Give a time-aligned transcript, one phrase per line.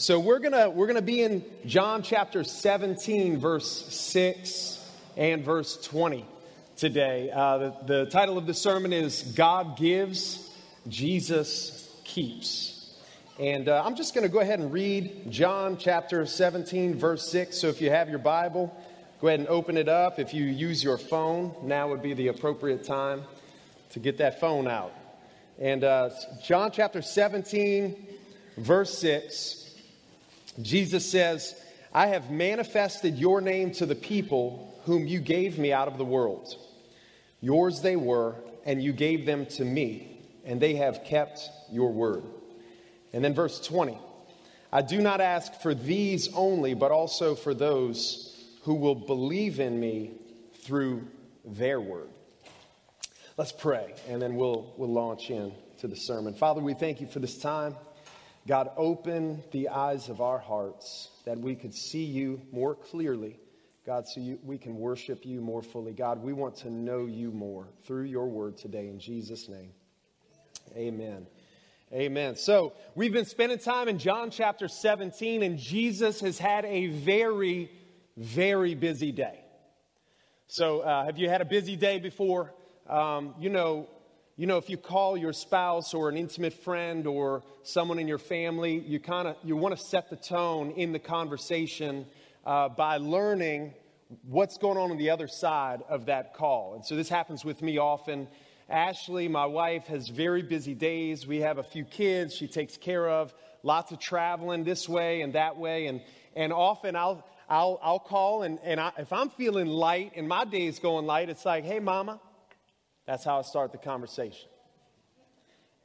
[0.00, 6.24] So we're gonna we're gonna be in John chapter 17, verse 6 and verse 20
[6.76, 7.32] today.
[7.34, 10.50] Uh, the, the title of the sermon is God Gives,
[10.86, 12.94] Jesus Keeps.
[13.40, 17.58] And uh, I'm just to go ahead and read John chapter 17, verse 6.
[17.58, 18.72] So if you have your Bible,
[19.20, 20.20] go ahead and open it up.
[20.20, 23.24] If you use your phone, now would be the appropriate time
[23.90, 24.92] to get that phone out.
[25.58, 26.10] And uh,
[26.44, 28.06] John chapter 17,
[28.58, 29.57] verse 6.
[30.60, 31.54] Jesus says,
[31.92, 36.04] I have manifested your name to the people whom you gave me out of the
[36.04, 36.54] world.
[37.40, 38.34] Yours they were,
[38.64, 42.24] and you gave them to me, and they have kept your word.
[43.12, 43.98] And then verse 20
[44.72, 49.80] I do not ask for these only, but also for those who will believe in
[49.80, 50.12] me
[50.62, 51.06] through
[51.44, 52.08] their word.
[53.38, 56.34] Let's pray, and then we'll, we'll launch in to the sermon.
[56.34, 57.76] Father, we thank you for this time.
[58.48, 63.38] God, open the eyes of our hearts that we could see you more clearly.
[63.84, 65.92] God, so you, we can worship you more fully.
[65.92, 68.88] God, we want to know you more through your word today.
[68.88, 69.70] In Jesus' name,
[70.74, 71.26] amen.
[71.92, 72.36] Amen.
[72.36, 77.70] So we've been spending time in John chapter 17, and Jesus has had a very,
[78.16, 79.40] very busy day.
[80.46, 82.54] So, uh, have you had a busy day before?
[82.88, 83.88] Um, you know,
[84.38, 88.18] you know, if you call your spouse or an intimate friend or someone in your
[88.18, 92.06] family, you kind of you want to set the tone in the conversation
[92.46, 93.74] uh, by learning
[94.22, 96.74] what's going on on the other side of that call.
[96.74, 98.28] And so this happens with me often.
[98.68, 101.26] Ashley, my wife, has very busy days.
[101.26, 105.32] We have a few kids she takes care of, lots of traveling this way and
[105.32, 105.88] that way.
[105.88, 106.00] And,
[106.36, 110.44] and often I'll, I'll, I'll call, and, and I, if I'm feeling light and my
[110.44, 112.20] day is going light, it's like, hey, mama,
[113.08, 114.50] that's how I start the conversation.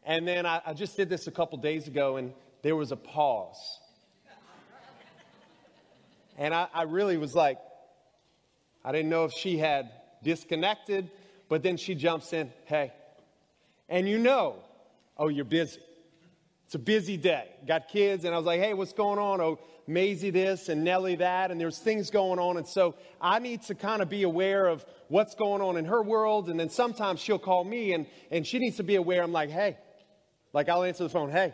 [0.05, 2.97] And then I, I just did this a couple days ago, and there was a
[2.97, 3.79] pause.
[6.37, 7.59] And I, I really was like,
[8.83, 9.89] I didn't know if she had
[10.21, 11.09] disconnected,
[11.47, 12.91] but then she jumps in, hey.
[13.87, 14.57] And you know,
[15.17, 15.79] oh, you're busy.
[16.65, 17.47] It's a busy day.
[17.65, 19.39] Got kids, and I was like, hey, what's going on?
[19.39, 22.57] Oh, Maisie this and Nellie that, and there's things going on.
[22.57, 26.01] And so I need to kind of be aware of what's going on in her
[26.01, 26.49] world.
[26.49, 29.21] And then sometimes she'll call me and, and she needs to be aware.
[29.21, 29.77] I'm like, hey,
[30.53, 31.53] like I'll answer the phone, hey.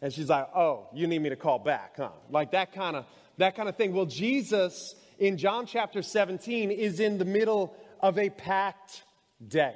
[0.00, 2.10] And she's like, oh, you need me to call back, huh?
[2.30, 3.04] Like that kind of
[3.38, 3.92] that kind of thing.
[3.92, 9.02] Well, Jesus in John chapter 17 is in the middle of a packed
[9.46, 9.74] day.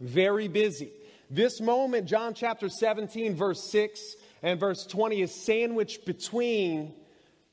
[0.00, 0.90] Very busy.
[1.30, 6.92] This moment, John chapter 17, verse 6 and verse 20 is sandwiched between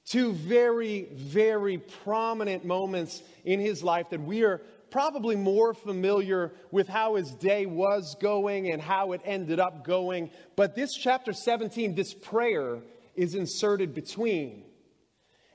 [0.08, 6.88] two very, very prominent moments in his life that we are probably more familiar with
[6.88, 10.32] how his day was going and how it ended up going.
[10.56, 12.80] But this chapter 17, this prayer
[13.16, 14.64] is inserted between.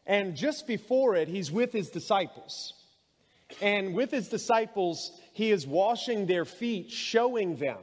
[0.06, 2.74] And just before it, he's with his disciples.
[3.60, 7.78] And with his disciples, he is washing their feet, showing them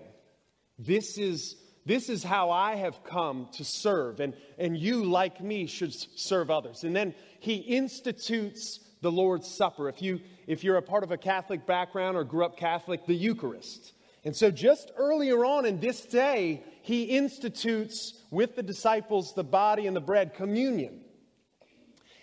[0.78, 1.56] this is
[1.86, 6.52] this is how I have come to serve, and, and you, like me, should serve
[6.52, 6.84] others.
[6.84, 9.90] And then he institutes the Lord's Supper.
[9.90, 13.16] If, you, if you're a part of a Catholic background or grew up Catholic, the
[13.16, 13.94] Eucharist.
[14.26, 19.88] And so, just earlier on in this day, he institutes with the disciples the body
[19.88, 21.02] and the bread, communion.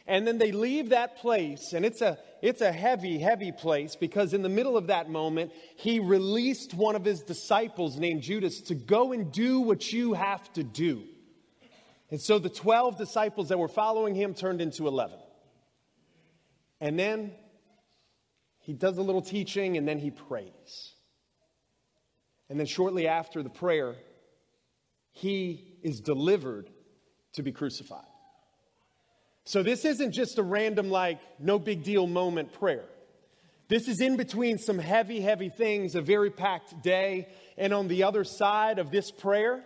[0.07, 4.35] And then they leave that place, and it's a, it's a heavy, heavy place because
[4.35, 8.77] in the middle of that moment, he released one of his disciples named Judas to
[8.77, 11.03] go and do what you have to do.
[12.11, 15.19] And so the 12 disciples that were following him turned into 11.
[16.81, 17.33] And then
[18.61, 20.95] he does a little teaching and then he prays.
[22.49, 23.97] And then shortly after the prayer,
[25.11, 26.71] he is delivered
[27.33, 28.05] to be crucified.
[29.47, 32.85] So this isn't just a random, like, no big deal moment prayer.
[33.69, 37.29] This is in between some heavy, heavy things, a very packed day.
[37.57, 39.63] And on the other side of this prayer,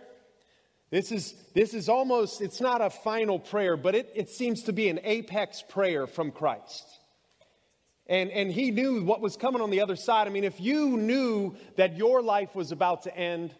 [0.91, 4.71] this is, this is almost, it's not a final prayer, but it, it seems to
[4.71, 6.85] be an apex prayer from Christ.
[8.05, 10.27] And, and he knew what was coming on the other side.
[10.27, 13.51] I mean, if you knew that your life was about to end,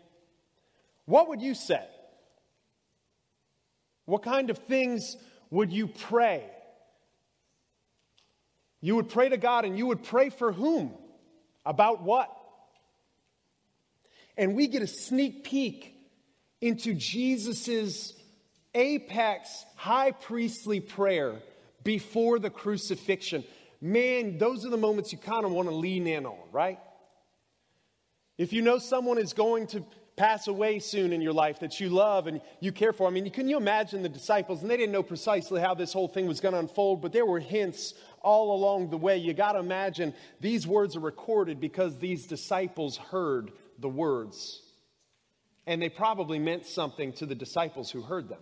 [1.06, 1.83] what would you say?
[4.06, 5.17] What kind of things
[5.51, 6.44] would you pray?
[8.80, 10.92] You would pray to God and you would pray for whom?
[11.65, 12.36] About what?
[14.38, 15.95] And we get a sneak peek
[16.62, 18.13] into Jesus'
[18.74, 21.36] apex high priestly prayer
[21.83, 23.44] before the crucifixion.
[23.81, 26.80] Man, those are the moments you kind of want to lean in on, right?
[28.38, 29.83] If you know someone is going to
[30.21, 33.07] pass away soon in your life that you love and you care for.
[33.07, 34.62] I mean, can you imagine the disciples?
[34.62, 37.25] And they didn't know precisely how this whole thing was going to unfold, but there
[37.25, 39.18] were hints all along the way.
[39.18, 44.62] You got to imagine these words are recorded because these disciples heard the words.
[45.65, 48.41] And they probably meant something to the disciples who heard them.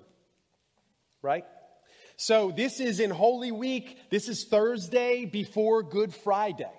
[1.21, 1.45] Right?
[2.17, 3.97] So this is in Holy Week.
[4.09, 6.75] This is Thursday before Good Friday.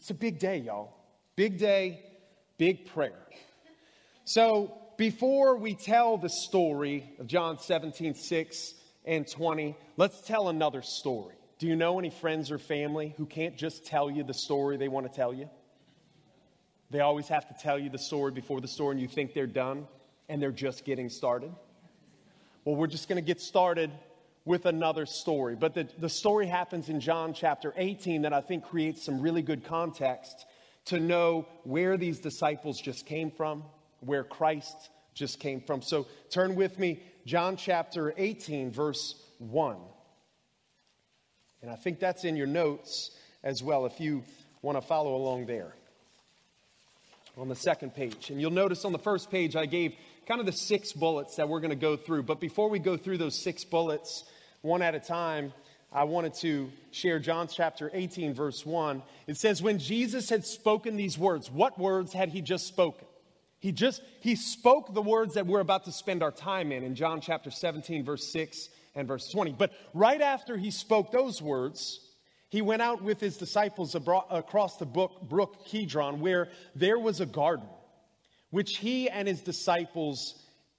[0.00, 0.94] It's a big day, y'all.
[1.36, 2.02] Big day,
[2.56, 3.18] big prayer.
[4.24, 8.74] So before we tell the story of John 17, 6
[9.04, 11.34] and 20, let's tell another story.
[11.58, 14.88] Do you know any friends or family who can't just tell you the story they
[14.88, 15.48] want to tell you?
[16.90, 19.46] They always have to tell you the story before the story, and you think they're
[19.46, 19.88] done,
[20.28, 21.52] and they're just getting started.
[22.64, 23.90] Well, we're just going to get started
[24.44, 25.56] with another story.
[25.56, 29.42] But the, the story happens in John chapter 18 that I think creates some really
[29.42, 30.46] good context
[30.86, 33.64] to know where these disciples just came from,
[34.04, 35.82] where Christ just came from.
[35.82, 39.76] So turn with me, John chapter 18, verse 1.
[41.62, 43.10] And I think that's in your notes
[43.44, 44.24] as well if you
[44.62, 45.74] want to follow along there
[47.38, 48.30] on the second page.
[48.30, 49.94] And you'll notice on the first page, I gave
[50.26, 52.24] kind of the six bullets that we're going to go through.
[52.24, 54.24] But before we go through those six bullets,
[54.60, 55.52] one at a time,
[55.92, 59.02] I wanted to share John chapter 18, verse 1.
[59.26, 63.06] It says, When Jesus had spoken these words, what words had he just spoken?
[63.62, 66.96] He just, he spoke the words that we're about to spend our time in, in
[66.96, 69.52] John chapter 17, verse 6 and verse 20.
[69.52, 72.00] But right after he spoke those words,
[72.48, 77.68] he went out with his disciples across the brook Kidron, where there was a garden,
[78.50, 80.34] which he and his disciples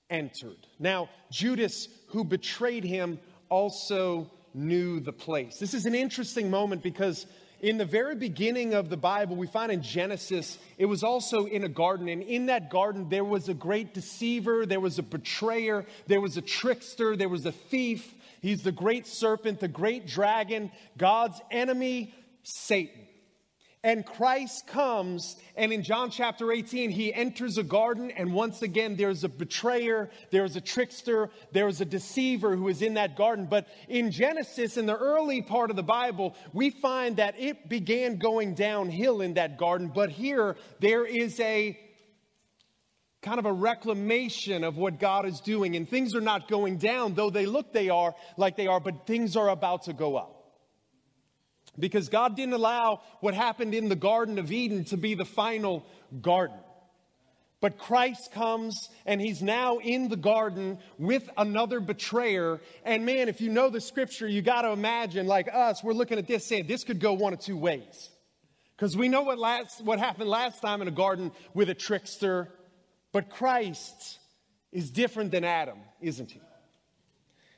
[0.10, 0.68] entered.
[0.78, 5.58] Now, Judas, who betrayed him, also knew the place.
[5.58, 7.28] This is an interesting moment because
[7.64, 11.64] in the very beginning of the Bible, we find in Genesis, it was also in
[11.64, 12.10] a garden.
[12.10, 16.36] And in that garden, there was a great deceiver, there was a betrayer, there was
[16.36, 18.14] a trickster, there was a thief.
[18.42, 22.14] He's the great serpent, the great dragon, God's enemy,
[22.44, 23.03] Satan.
[23.86, 28.96] And Christ comes, and in John chapter 18, he enters a garden, and once again,
[28.96, 33.46] there's a betrayer, there's a trickster, there's a deceiver who is in that garden.
[33.46, 38.20] But in Genesis, in the early part of the Bible, we find that it began
[38.20, 39.92] going downhill in that garden.
[39.94, 41.78] But here, there is a
[43.22, 47.16] kind of a reclamation of what God is doing, and things are not going down,
[47.16, 50.43] though they look they are like they are, but things are about to go up.
[51.80, 55.86] Because God didn't allow what happened in the Garden of Eden to be the final
[56.22, 56.58] garden.
[57.64, 62.60] But Christ comes and he's now in the garden with another betrayer.
[62.84, 66.18] And man, if you know the scripture, you got to imagine, like us, we're looking
[66.18, 68.10] at this saying this could go one of two ways.
[68.76, 72.50] Because we know what, last, what happened last time in a garden with a trickster,
[73.14, 74.20] but Christ
[74.74, 76.42] is different than Adam, isn't he?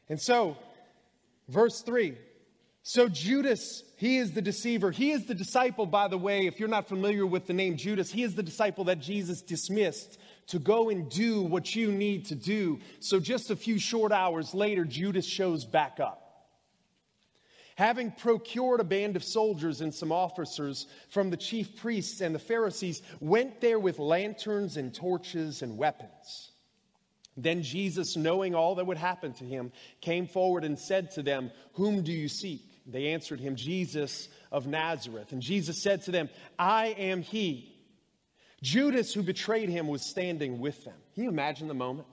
[0.07, 0.55] And so,
[1.49, 2.15] verse 3
[2.87, 4.91] so Judas, he is the deceiver.
[4.91, 8.11] He is the disciple, by the way, if you're not familiar with the name Judas,
[8.11, 12.35] he is the disciple that Jesus dismissed to go and do what you need to
[12.35, 12.79] do.
[12.99, 16.45] So just a few short hours later, Judas shows back up.
[17.73, 22.39] Having procured a band of soldiers and some officers from the chief priests and the
[22.39, 26.51] Pharisees, went there with lanterns and torches and weapons.
[27.35, 31.49] Then Jesus, knowing all that would happen to him, came forward and said to them,
[31.73, 32.74] Whom do you seek?
[32.85, 35.31] They answered him, Jesus of Nazareth.
[35.31, 37.75] And Jesus said to them, I am he.
[38.61, 40.95] Judas, who betrayed him, was standing with them.
[41.13, 42.07] Can you imagine the moment?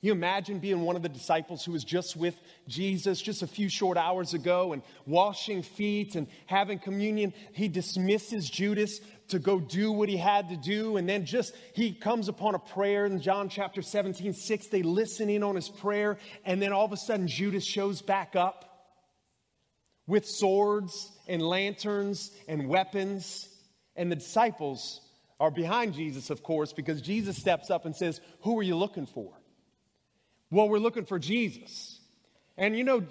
[0.00, 2.34] Can you imagine being one of the disciples who was just with
[2.66, 7.32] Jesus just a few short hours ago and washing feet and having communion?
[7.52, 10.96] He dismisses Judas to go do what he had to do.
[10.96, 14.66] And then just he comes upon a prayer in John chapter 17, 6.
[14.66, 16.18] They listen in on his prayer.
[16.44, 18.71] And then all of a sudden, Judas shows back up
[20.06, 23.48] with swords and lanterns and weapons.
[23.96, 25.00] And the disciples
[25.38, 29.06] are behind Jesus, of course, because Jesus steps up and says, Who are you looking
[29.06, 29.32] for?
[30.50, 31.98] Well, we're looking for Jesus.
[32.56, 33.04] And you know,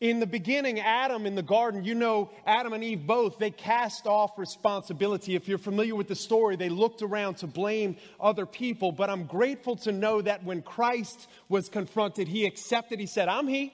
[0.00, 4.06] in the beginning, Adam in the garden, you know, Adam and Eve both, they cast
[4.06, 5.34] off responsibility.
[5.34, 8.92] If you're familiar with the story, they looked around to blame other people.
[8.92, 13.48] But I'm grateful to know that when Christ was confronted, he accepted, he said, I'm
[13.48, 13.72] he.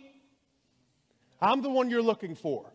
[1.45, 2.73] I'm the one you're looking for.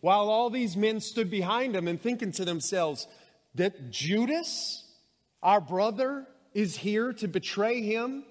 [0.00, 3.06] While all these men stood behind him and thinking to themselves
[3.54, 4.84] that Judas,
[5.42, 8.24] our brother, is here to betray him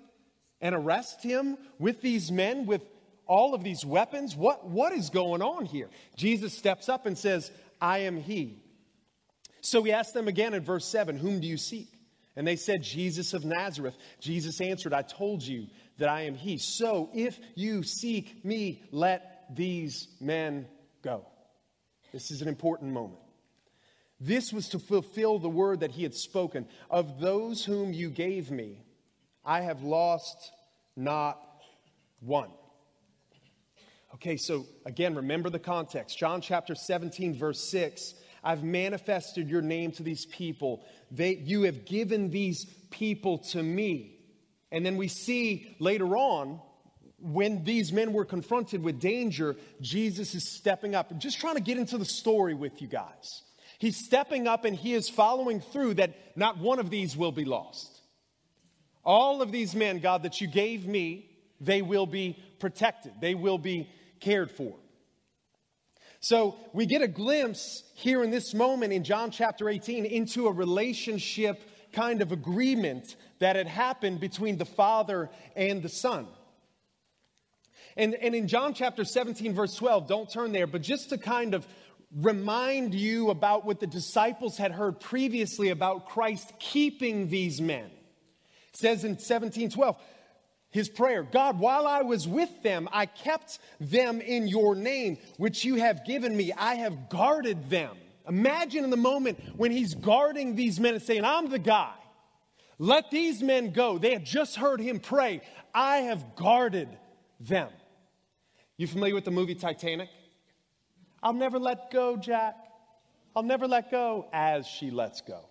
[0.59, 2.83] and arrest him with these men, with
[3.25, 4.35] all of these weapons.
[4.35, 5.89] What, what is going on here?
[6.15, 8.61] Jesus steps up and says, I am he.
[9.61, 11.87] So he asked them again in verse 7 Whom do you seek?
[12.35, 13.95] And they said, Jesus of Nazareth.
[14.19, 16.57] Jesus answered, I told you that I am he.
[16.57, 20.67] So if you seek me, let these men
[21.03, 21.25] go.
[22.11, 23.19] This is an important moment.
[24.19, 28.51] This was to fulfill the word that he had spoken Of those whom you gave
[28.51, 28.83] me,
[29.43, 30.51] I have lost
[30.95, 31.41] not
[32.19, 32.51] one.
[34.15, 36.17] Okay, so again, remember the context.
[36.17, 38.13] John chapter 17, verse 6.
[38.43, 40.85] I've manifested your name to these people.
[41.09, 44.19] They, you have given these people to me.
[44.71, 46.59] And then we see later on,
[47.21, 51.11] when these men were confronted with danger, Jesus is stepping up.
[51.11, 53.43] I'm just trying to get into the story with you guys.
[53.79, 57.45] He's stepping up and he is following through that not one of these will be
[57.45, 58.01] lost.
[59.03, 63.57] All of these men, God, that you gave me, they will be protected, they will
[63.57, 64.75] be cared for.
[66.19, 70.51] So we get a glimpse here in this moment in John chapter 18 into a
[70.51, 71.59] relationship
[71.91, 76.27] kind of agreement that had happened between the Father and the Son.
[77.97, 81.53] And, and in John chapter 17, verse 12, don't turn there, but just to kind
[81.53, 81.67] of
[82.15, 87.85] remind you about what the disciples had heard previously about Christ keeping these men.
[88.73, 89.97] It says in 1712,
[90.71, 95.65] his prayer God, while I was with them, I kept them in your name, which
[95.65, 96.53] you have given me.
[96.53, 97.97] I have guarded them.
[98.27, 101.93] Imagine in the moment when he's guarding these men and saying, I'm the guy.
[102.77, 103.97] Let these men go.
[103.97, 105.41] They had just heard him pray.
[105.73, 106.89] I have guarded
[107.39, 107.69] them.
[108.81, 110.09] You familiar with the movie Titanic?
[111.21, 112.55] I'll never let go, Jack.
[113.35, 115.41] I'll never let go as she lets go.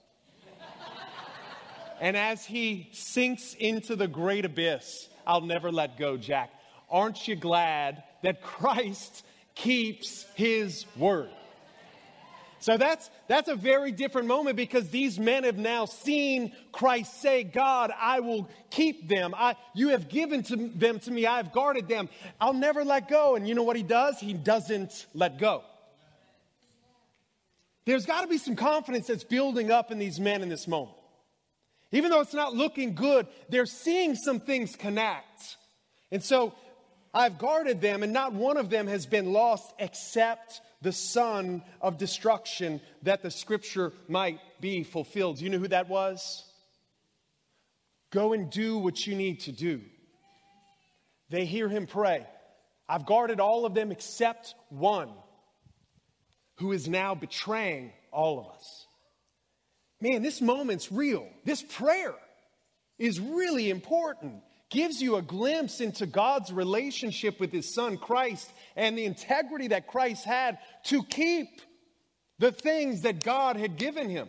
[2.01, 6.51] and as he sinks into the great abyss, I'll never let go, Jack.
[6.91, 11.31] Aren't you glad that Christ keeps his word?
[12.61, 17.43] So that's, that's a very different moment because these men have now seen Christ say,
[17.43, 19.35] God, I will keep them.
[19.35, 21.27] I, you have given to them to me.
[21.27, 22.11] I have guarded them.
[22.39, 23.35] I'll never let go.
[23.35, 24.21] And you know what he does?
[24.21, 25.65] He doesn't let go.
[27.87, 30.97] There's got to be some confidence that's building up in these men in this moment.
[31.93, 35.57] Even though it's not looking good, they're seeing some things connect.
[36.13, 36.55] And so
[37.15, 41.99] I've guarded them, and not one of them has been lost except the son of
[41.99, 45.39] destruction, that the scripture might be fulfilled.
[45.39, 46.45] Do you know who that was?
[48.11, 49.83] Go and do what you need to do.
[51.29, 52.27] They hear him pray.
[52.89, 55.11] I've guarded all of them except one
[56.57, 58.87] who is now betraying all of us.
[60.01, 61.29] Man, this moment's real.
[61.45, 62.15] This prayer
[62.99, 68.97] is really important gives you a glimpse into God's relationship with his son Christ and
[68.97, 71.61] the integrity that Christ had to keep
[72.39, 74.29] the things that God had given him.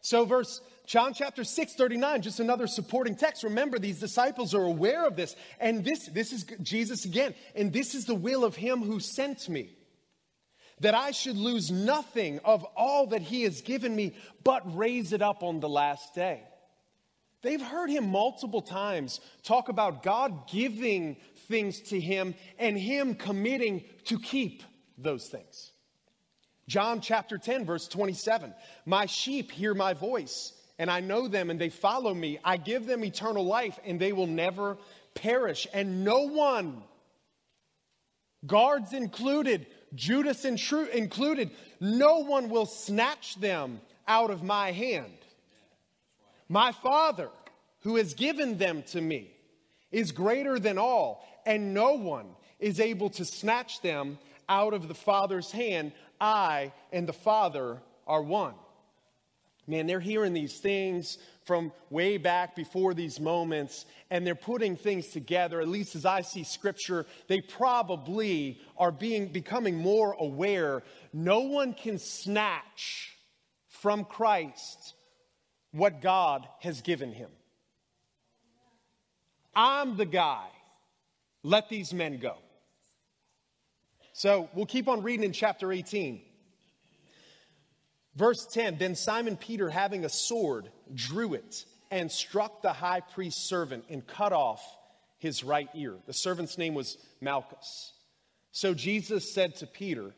[0.00, 3.42] So, verse John chapter 6, 39, just another supporting text.
[3.42, 5.34] Remember, these disciples are aware of this.
[5.58, 7.34] And this, this is Jesus again.
[7.54, 9.70] And this is the will of him who sent me,
[10.80, 15.22] that I should lose nothing of all that he has given me, but raise it
[15.22, 16.42] up on the last day.
[17.40, 21.16] They've heard him multiple times talk about God giving
[21.48, 24.62] things to him and him committing to keep
[24.98, 25.72] those things.
[26.66, 28.54] John chapter 10, verse 27
[28.86, 32.38] My sheep hear my voice, and I know them, and they follow me.
[32.44, 34.78] I give them eternal life, and they will never
[35.14, 35.66] perish.
[35.72, 36.82] And no one,
[38.46, 45.12] guards included, Judas included, no one will snatch them out of my hand.
[46.48, 47.30] My Father,
[47.80, 49.30] who has given them to me,
[49.90, 52.26] is greater than all, and no one
[52.58, 55.92] is able to snatch them out of the Father's hand.
[56.20, 58.54] I and the Father are one.
[59.66, 65.08] Man, they're hearing these things from way back before these moments, and they're putting things
[65.08, 65.60] together.
[65.60, 70.82] At least as I see Scripture, they probably are being becoming more aware.
[71.12, 73.16] No one can snatch
[73.68, 74.94] from Christ
[75.72, 77.30] what God has given him.
[79.54, 80.46] I'm the guy.
[81.44, 82.36] Let these men go.
[84.14, 86.20] So we'll keep on reading in chapter 18.
[88.16, 93.48] Verse 10 Then Simon Peter, having a sword, drew it and struck the high priest's
[93.48, 94.64] servant and cut off
[95.18, 95.94] his right ear.
[96.06, 97.92] The servant's name was Malchus.
[98.50, 100.12] So Jesus said to Peter,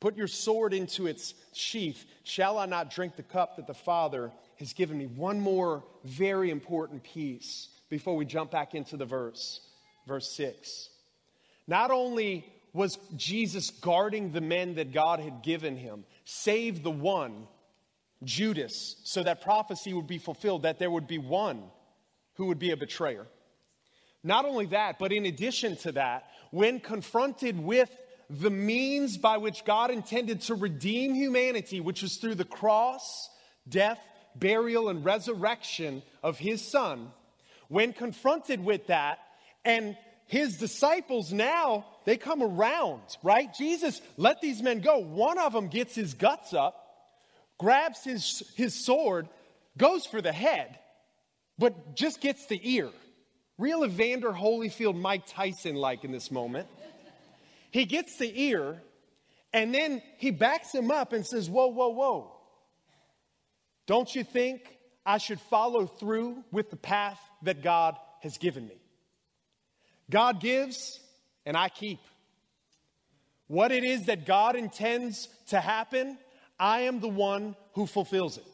[0.00, 2.04] Put your sword into its sheath.
[2.24, 5.06] Shall I not drink the cup that the Father has given me?
[5.06, 9.60] One more very important piece before we jump back into the verse,
[10.06, 10.88] verse 6.
[11.66, 17.46] Not only was Jesus guarding the men that God had given him, save the one
[18.24, 21.64] Judas so that prophecy would be fulfilled, that there would be one
[22.34, 23.26] who would be a betrayer.
[24.24, 27.90] Not only that, but in addition to that, when confronted with
[28.30, 33.28] the means by which God intended to redeem humanity, which was through the cross,
[33.68, 34.00] death,
[34.36, 37.10] burial, and resurrection of his son,
[37.68, 39.18] when confronted with that,
[39.64, 43.52] and his disciples now, they come around, right?
[43.54, 44.98] Jesus, let these men go.
[44.98, 46.74] One of them gets his guts up,
[47.58, 49.28] grabs his, his sword,
[49.76, 50.78] goes for the head,
[51.58, 52.88] but just gets the ear.
[53.58, 56.66] Real Evander Holyfield, Mike Tyson like in this moment.
[57.70, 58.82] He gets the ear,
[59.52, 62.32] and then he backs him up and says, Whoa, whoa, whoa.
[63.86, 68.81] Don't you think I should follow through with the path that God has given me?
[70.12, 71.00] God gives,
[71.46, 71.98] and I keep.
[73.48, 76.18] What it is that God intends to happen,
[76.60, 78.44] I am the one who fulfills it.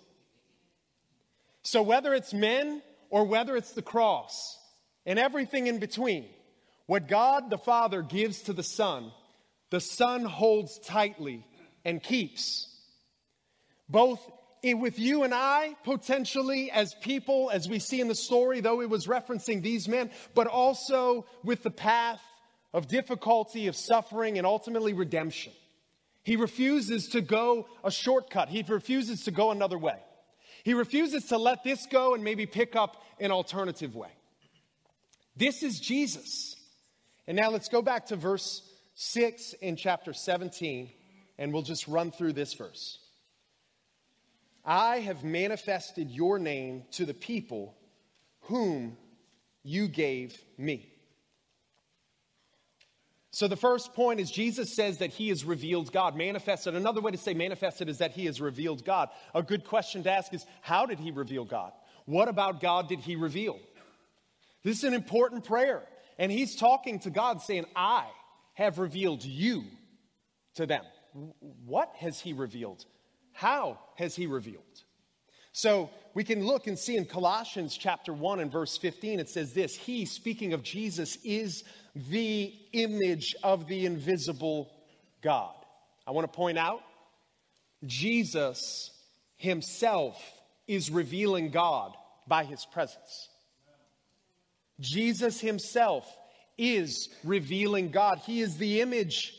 [1.62, 4.57] So whether it's men or whether it's the cross
[5.05, 6.27] and everything in between,
[6.87, 9.12] what God the Father gives to the Son,
[9.71, 11.45] the Son holds tightly
[11.85, 12.67] and keeps.
[13.88, 14.21] Both
[14.62, 18.91] with you and I, potentially as people, as we see in the story, though it
[18.91, 22.21] was referencing these men, but also with the path
[22.73, 25.53] of difficulty, of suffering, and ultimately redemption.
[26.23, 29.99] He refuses to go a shortcut, he refuses to go another way.
[30.65, 34.11] He refuses to let this go and maybe pick up an alternative way.
[35.37, 36.57] This is Jesus.
[37.27, 38.62] And now let's go back to verse
[38.97, 40.91] 6 in chapter 17,
[41.38, 42.99] and we'll just run through this verse.
[44.69, 47.75] I have manifested your name to the people
[48.43, 48.99] whom
[49.63, 50.93] you gave me.
[53.31, 56.17] So the first point is Jesus says that he has revealed God.
[56.17, 56.75] Manifested.
[56.75, 59.09] Another way to say manifested is that he has revealed God.
[59.35, 61.73] A good question to ask is how did he reveal God?
[62.05, 63.59] What about God did he reveal?
[64.65, 65.83] This is an important prayer.
[66.19, 68.05] And he's talking to God saying, I
[68.53, 69.64] have revealed you
[70.57, 70.85] to them.
[71.64, 72.85] What has he revealed?
[73.38, 74.64] How has he revealed?
[75.53, 79.53] So we can look and see in Colossians chapter 1 and verse 15, it says
[79.53, 81.62] this He, speaking of Jesus, is
[81.94, 84.72] the image of the invisible
[85.22, 85.55] God.
[86.05, 86.83] I want to point out
[87.87, 88.90] Jesus
[89.37, 90.20] himself
[90.66, 91.92] is revealing God
[92.27, 93.29] by his presence.
[94.81, 96.12] Jesus himself
[96.57, 98.18] is revealing God.
[98.18, 99.33] He is the image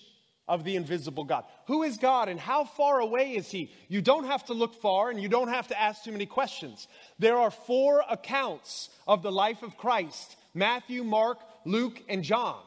[0.50, 1.46] of the invisible God.
[1.68, 3.72] Who is God and how far away is He?
[3.88, 6.88] You don't have to look far and you don't have to ask too many questions.
[7.20, 12.60] There are four accounts of the life of Christ Matthew, Mark, Luke, and John.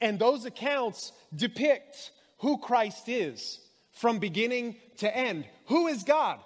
[0.00, 3.60] And those accounts depict who Christ is
[3.92, 5.44] from beginning to end.
[5.66, 6.40] Who is God?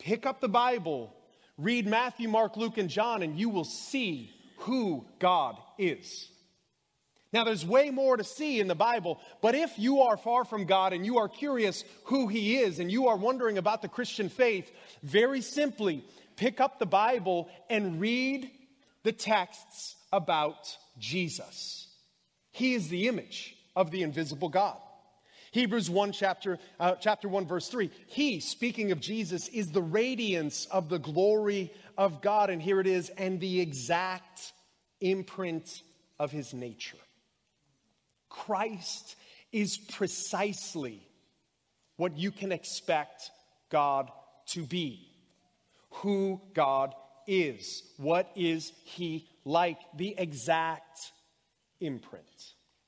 [0.00, 1.14] Pick up the Bible,
[1.56, 6.28] read Matthew, Mark, Luke, and John, and you will see who God is.
[7.36, 10.64] Now, there's way more to see in the Bible, but if you are far from
[10.64, 14.30] God and you are curious who He is and you are wondering about the Christian
[14.30, 14.72] faith,
[15.02, 16.02] very simply
[16.36, 18.50] pick up the Bible and read
[19.02, 21.88] the texts about Jesus.
[22.52, 24.78] He is the image of the invisible God.
[25.50, 30.66] Hebrews 1 chapter uh, chapter 1 verse 3 he speaking of Jesus is the radiance
[30.70, 34.52] of the glory of God and here it is and the exact
[35.00, 35.82] imprint
[36.18, 36.96] of his nature
[38.44, 39.16] Christ
[39.52, 41.00] is precisely
[41.96, 43.30] what you can expect
[43.70, 44.10] God
[44.48, 45.08] to be,
[45.90, 46.94] who God
[47.26, 47.82] is.
[47.96, 49.78] What is He like?
[49.96, 51.12] The exact
[51.80, 52.24] imprint.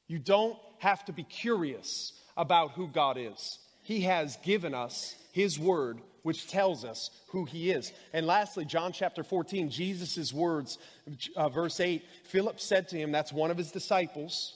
[0.07, 3.59] You don't have to be curious about who God is.
[3.83, 7.93] He has given us His word, which tells us who He is.
[8.13, 10.79] And lastly, John chapter 14, Jesus' words,
[11.37, 14.55] uh, verse 8 Philip said to him, that's one of his disciples,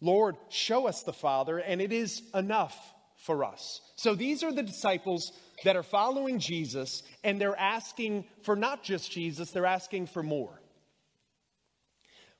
[0.00, 2.76] Lord, show us the Father, and it is enough
[3.16, 3.80] for us.
[3.96, 5.32] So these are the disciples
[5.64, 10.60] that are following Jesus, and they're asking for not just Jesus, they're asking for more.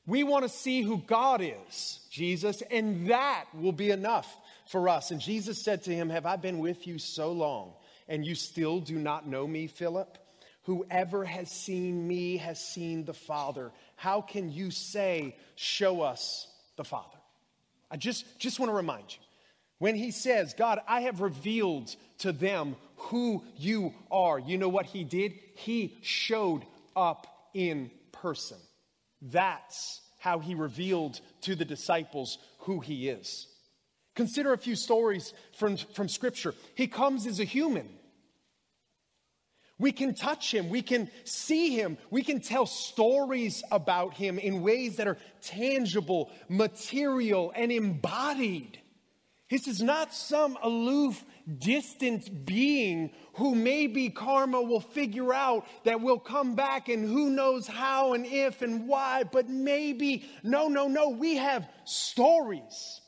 [0.06, 4.32] We want to see who God is, Jesus, and that will be enough
[4.66, 5.10] for us.
[5.10, 7.72] And Jesus said to him, Have I been with you so long,
[8.06, 10.18] and you still do not know me, Philip?
[10.62, 13.72] Whoever has seen me has seen the Father.
[13.96, 17.15] How can you say, Show us the Father?
[17.90, 19.18] I just, just want to remind you
[19.78, 24.86] when he says, God, I have revealed to them who you are, you know what
[24.86, 25.34] he did?
[25.54, 28.58] He showed up in person.
[29.20, 33.46] That's how he revealed to the disciples who he is.
[34.14, 36.54] Consider a few stories from, from Scripture.
[36.74, 37.88] He comes as a human.
[39.78, 40.70] We can touch him.
[40.70, 41.98] We can see him.
[42.10, 48.80] We can tell stories about him in ways that are tangible, material, and embodied.
[49.50, 51.22] This is not some aloof,
[51.58, 57.66] distant being who maybe karma will figure out that will come back and who knows
[57.66, 60.24] how and if and why, but maybe.
[60.42, 61.10] No, no, no.
[61.10, 63.02] We have stories,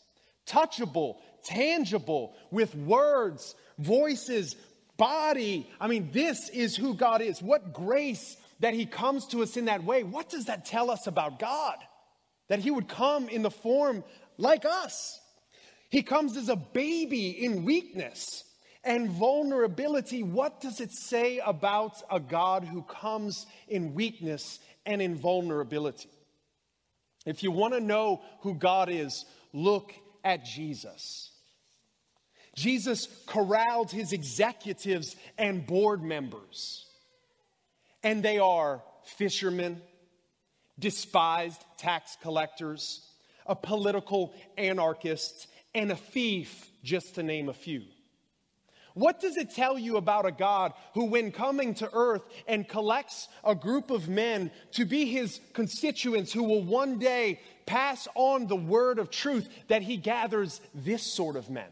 [0.47, 4.55] touchable, tangible, with words, voices,
[4.99, 5.71] body.
[5.81, 7.41] I mean, this is who God is.
[7.41, 10.03] What grace that He comes to us in that way.
[10.03, 11.77] What does that tell us about God?
[12.49, 14.05] That He would come in the form
[14.37, 15.21] like us.
[15.91, 18.45] He comes as a baby in weakness
[18.85, 20.23] and vulnerability.
[20.23, 26.11] What does it say about a God who comes in weakness and in vulnerability?
[27.25, 31.28] If you want to know who God is, look at Jesus.
[32.59, 36.87] Jesus corralled his executives and board members,
[38.03, 39.81] and they are fishermen,
[40.77, 43.07] despised tax collectors,
[43.47, 47.83] a political anarchist, and a thief, just to name a few.
[48.95, 53.29] What does it tell you about a God who, when coming to earth and collects
[53.45, 58.57] a group of men to be his constituents who will one day pass on the
[58.57, 61.69] word of truth, that he gathers this sort of men?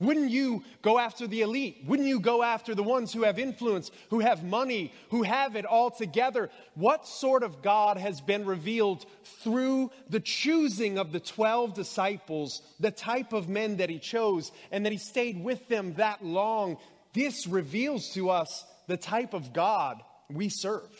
[0.00, 1.84] Wouldn't you go after the elite?
[1.86, 5.66] Wouldn't you go after the ones who have influence, who have money, who have it
[5.66, 6.48] all together?
[6.74, 9.04] What sort of God has been revealed
[9.42, 14.86] through the choosing of the 12 disciples, the type of men that he chose, and
[14.86, 16.78] that he stayed with them that long?
[17.12, 20.90] This reveals to us the type of God we serve.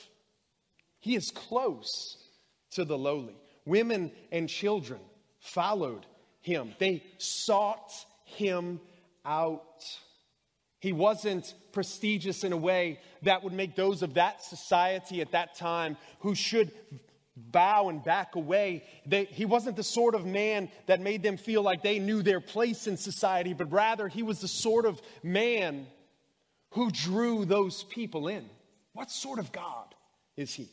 [1.00, 2.18] He is close
[2.72, 3.36] to the lowly.
[3.64, 5.00] Women and children
[5.38, 6.04] followed
[6.42, 7.92] him, they sought
[8.24, 8.80] him
[9.24, 9.84] out.
[10.80, 15.54] He wasn't prestigious in a way that would make those of that society at that
[15.54, 16.72] time who should
[17.36, 18.84] bow and back away.
[19.06, 22.40] They, he wasn't the sort of man that made them feel like they knew their
[22.40, 25.86] place in society, but rather he was the sort of man
[26.70, 28.48] who drew those people in.
[28.92, 29.94] What sort of God
[30.36, 30.68] is he?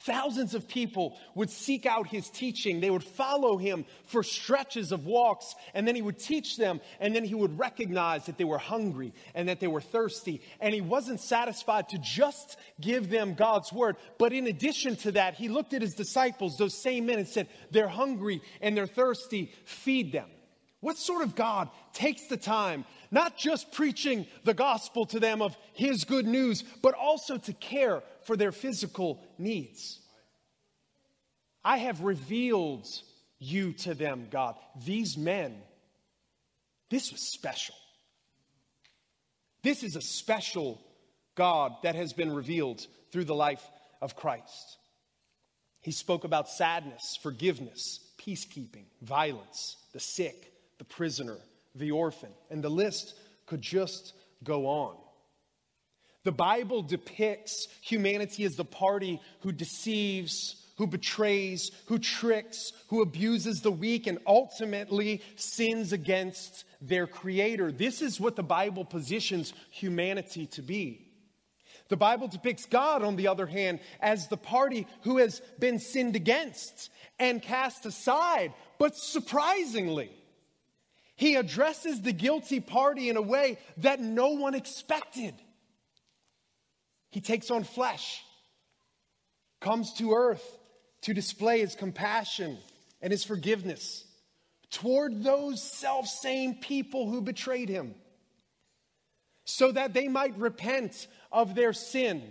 [0.00, 2.78] Thousands of people would seek out his teaching.
[2.78, 7.16] They would follow him for stretches of walks, and then he would teach them, and
[7.16, 10.40] then he would recognize that they were hungry and that they were thirsty.
[10.60, 15.34] And he wasn't satisfied to just give them God's word, but in addition to that,
[15.34, 19.52] he looked at his disciples, those same men, and said, They're hungry and they're thirsty,
[19.64, 20.28] feed them.
[20.80, 25.56] What sort of God takes the time, not just preaching the gospel to them of
[25.72, 30.00] his good news, but also to care for their physical needs.
[31.64, 32.86] I have revealed
[33.38, 34.54] you to them, God.
[34.84, 35.56] These men,
[36.90, 37.74] this was special.
[39.62, 40.78] This is a special
[41.36, 43.66] God that has been revealed through the life
[44.02, 44.76] of Christ.
[45.80, 51.38] He spoke about sadness, forgiveness, peacekeeping, violence, the sick, the prisoner,
[51.74, 53.14] the orphan, and the list
[53.46, 54.12] could just
[54.44, 54.96] go on.
[56.28, 63.62] The Bible depicts humanity as the party who deceives, who betrays, who tricks, who abuses
[63.62, 67.72] the weak, and ultimately sins against their Creator.
[67.72, 71.08] This is what the Bible positions humanity to be.
[71.88, 76.14] The Bible depicts God, on the other hand, as the party who has been sinned
[76.14, 78.52] against and cast aside.
[78.78, 80.10] But surprisingly,
[81.16, 85.32] he addresses the guilty party in a way that no one expected.
[87.10, 88.22] He takes on flesh,
[89.60, 90.58] comes to earth
[91.02, 92.58] to display his compassion
[93.00, 94.04] and his forgiveness
[94.70, 97.94] toward those self same people who betrayed him,
[99.44, 102.22] so that they might repent of their sin.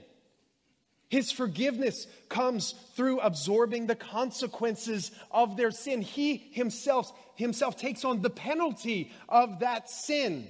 [1.09, 6.01] His forgiveness comes through absorbing the consequences of their sin.
[6.01, 10.49] He himself, himself takes on the penalty of that sin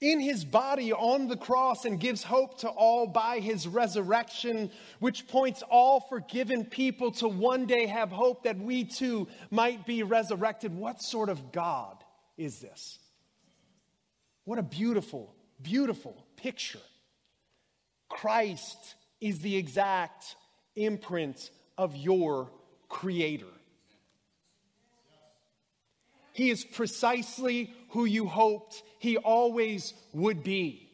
[0.00, 5.28] in his body on the cross and gives hope to all by his resurrection, which
[5.28, 10.74] points all forgiven people to one day have hope that we too might be resurrected.
[10.74, 12.02] What sort of God
[12.38, 12.98] is this?
[14.44, 16.80] What a beautiful, beautiful picture.
[18.08, 20.34] Christ is the exact
[20.76, 22.50] imprint of your
[22.88, 23.46] Creator.
[26.32, 30.86] He is precisely who you hoped he always would be.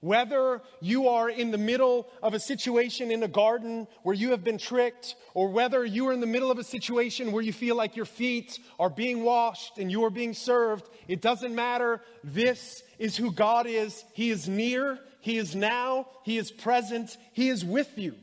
[0.00, 4.44] Whether you are in the middle of a situation in a garden where you have
[4.44, 7.74] been tricked, or whether you are in the middle of a situation where you feel
[7.74, 12.02] like your feet are being washed and you are being served, it doesn't matter.
[12.22, 14.04] This is who God is.
[14.12, 18.14] He is near, He is now, He is present, He is with you.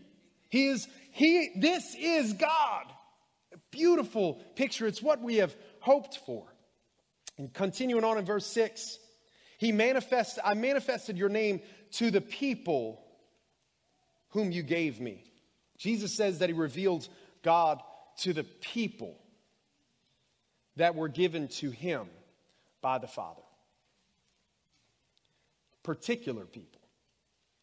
[0.49, 2.85] He is, He, this is God.
[3.53, 4.85] A beautiful picture.
[4.85, 6.54] It's what we have hoped for.
[7.37, 8.99] And continuing on in verse 6.
[9.57, 11.61] He manifest, I manifested your name
[11.93, 13.01] to the people
[14.29, 15.23] whom you gave me.
[15.77, 17.07] Jesus says that he revealed
[17.41, 17.81] God
[18.19, 19.17] to the people
[20.77, 22.07] that were given to him
[22.81, 23.41] by the Father.
[25.83, 26.81] Particular people.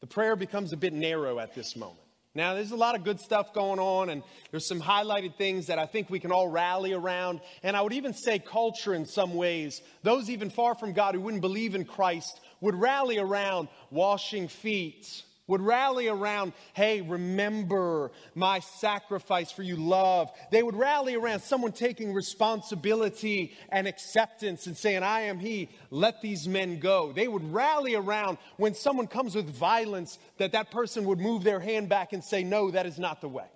[0.01, 1.99] The prayer becomes a bit narrow at this moment.
[2.35, 5.79] Now, there's a lot of good stuff going on, and there's some highlighted things that
[5.79, 7.41] I think we can all rally around.
[7.63, 9.83] And I would even say culture in some ways.
[10.03, 15.25] Those even far from God who wouldn't believe in Christ would rally around washing feet,
[15.53, 20.33] would rally around, hey, remember my sacrifice for you, love.
[20.51, 26.23] They would rally around someone taking responsibility and acceptance and saying, I am he, let
[26.23, 27.13] these men go.
[27.13, 31.61] They would rally around when someone comes with violence, that that person would move their
[31.61, 33.51] hand back and say, no, that is not the way.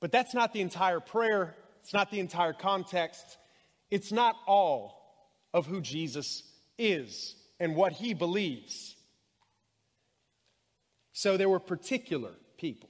[0.00, 3.36] But that's not the entire prayer, it's not the entire context,
[3.90, 4.98] it's not all
[5.52, 6.44] of who Jesus
[6.78, 8.94] is and what he believes.
[11.18, 12.88] So there were particular people.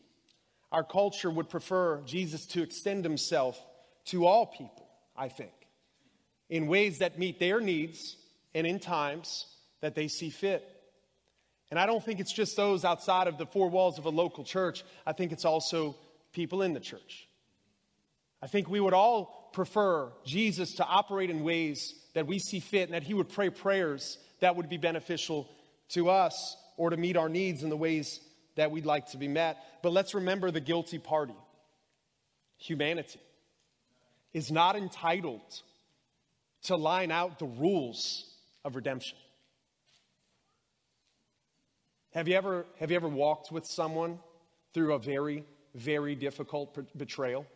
[0.71, 3.59] Our culture would prefer Jesus to extend himself
[4.09, 4.87] to all people,
[5.17, 5.55] I think,
[6.51, 8.19] in ways that meet their needs
[8.55, 9.47] and in times
[9.81, 10.63] that they see fit.
[11.71, 14.45] And I don't think it's just those outside of the four walls of a local
[14.45, 15.97] church, I think it's also
[16.35, 17.27] people in the church.
[18.43, 22.91] I think we would all prefer Jesus to operate in ways that we see fit
[22.91, 25.49] and that he would pray prayers that would be beneficial
[25.93, 28.21] to us or to meet our needs in the ways
[28.57, 29.59] that we'd like to be met.
[29.83, 31.35] But let's remember the guilty party.
[32.57, 33.21] Humanity
[34.33, 35.61] is not entitled
[36.63, 38.25] to line out the rules
[38.65, 39.19] of redemption.
[42.13, 44.19] Have you ever, have you ever walked with someone
[44.73, 47.47] through a very, very difficult betrayal?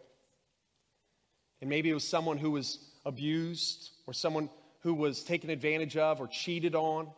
[1.61, 6.21] And maybe it was someone who was abused or someone who was taken advantage of
[6.21, 7.09] or cheated on.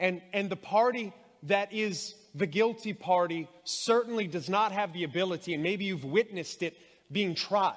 [0.00, 1.12] And, and the party
[1.44, 6.62] that is the guilty party certainly does not have the ability, and maybe you've witnessed
[6.62, 6.76] it
[7.12, 7.74] being tried.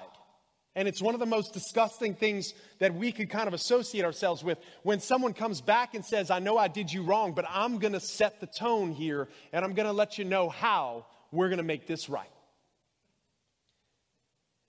[0.76, 4.42] And it's one of the most disgusting things that we could kind of associate ourselves
[4.42, 7.78] with when someone comes back and says, I know I did you wrong, but I'm
[7.78, 11.48] going to set the tone here and I'm going to let you know how we're
[11.48, 12.28] going to make this right.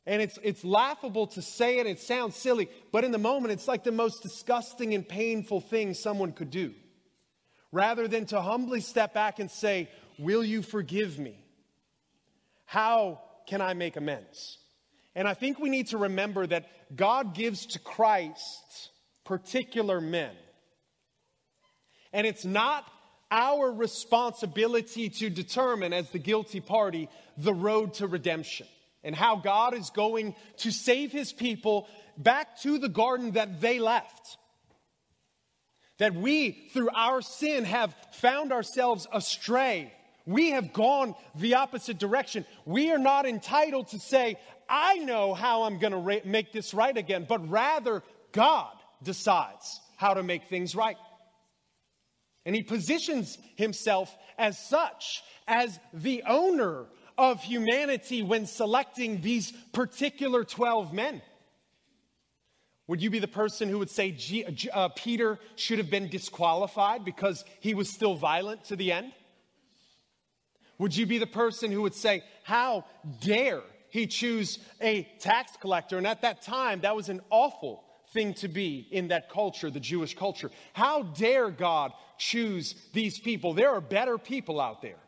[0.06, 3.68] And it's, it's laughable to say it, it sounds silly, but in the moment, it's
[3.68, 6.76] like the most disgusting and painful thing someone could do.
[7.76, 11.38] Rather than to humbly step back and say, Will you forgive me?
[12.64, 14.60] How can I make amends?
[15.14, 18.92] And I think we need to remember that God gives to Christ
[19.26, 20.32] particular men.
[22.14, 22.90] And it's not
[23.30, 28.68] our responsibility to determine, as the guilty party, the road to redemption
[29.04, 33.80] and how God is going to save his people back to the garden that they
[33.80, 34.38] left.
[35.98, 39.94] That we, through our sin, have found ourselves astray.
[40.26, 42.46] We have gone the opposite direction.
[42.66, 46.74] We are not entitled to say, I know how I'm going to ra- make this
[46.74, 50.98] right again, but rather God decides how to make things right.
[52.46, 56.86] And he positions himself as such, as the owner
[57.18, 61.22] of humanity when selecting these particular 12 men?
[62.88, 64.16] Would you be the person who would say
[64.72, 69.12] uh, Peter should have been disqualified because he was still violent to the end?
[70.78, 72.86] Would you be the person who would say, How
[73.22, 75.98] dare he choose a tax collector?
[75.98, 79.80] And at that time, that was an awful thing to be in that culture, the
[79.80, 80.52] Jewish culture.
[80.74, 83.54] How dare God choose these people?
[83.54, 85.00] There are better people out there.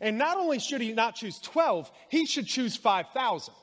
[0.00, 3.54] And not only should he not choose 12, he should choose 5,000.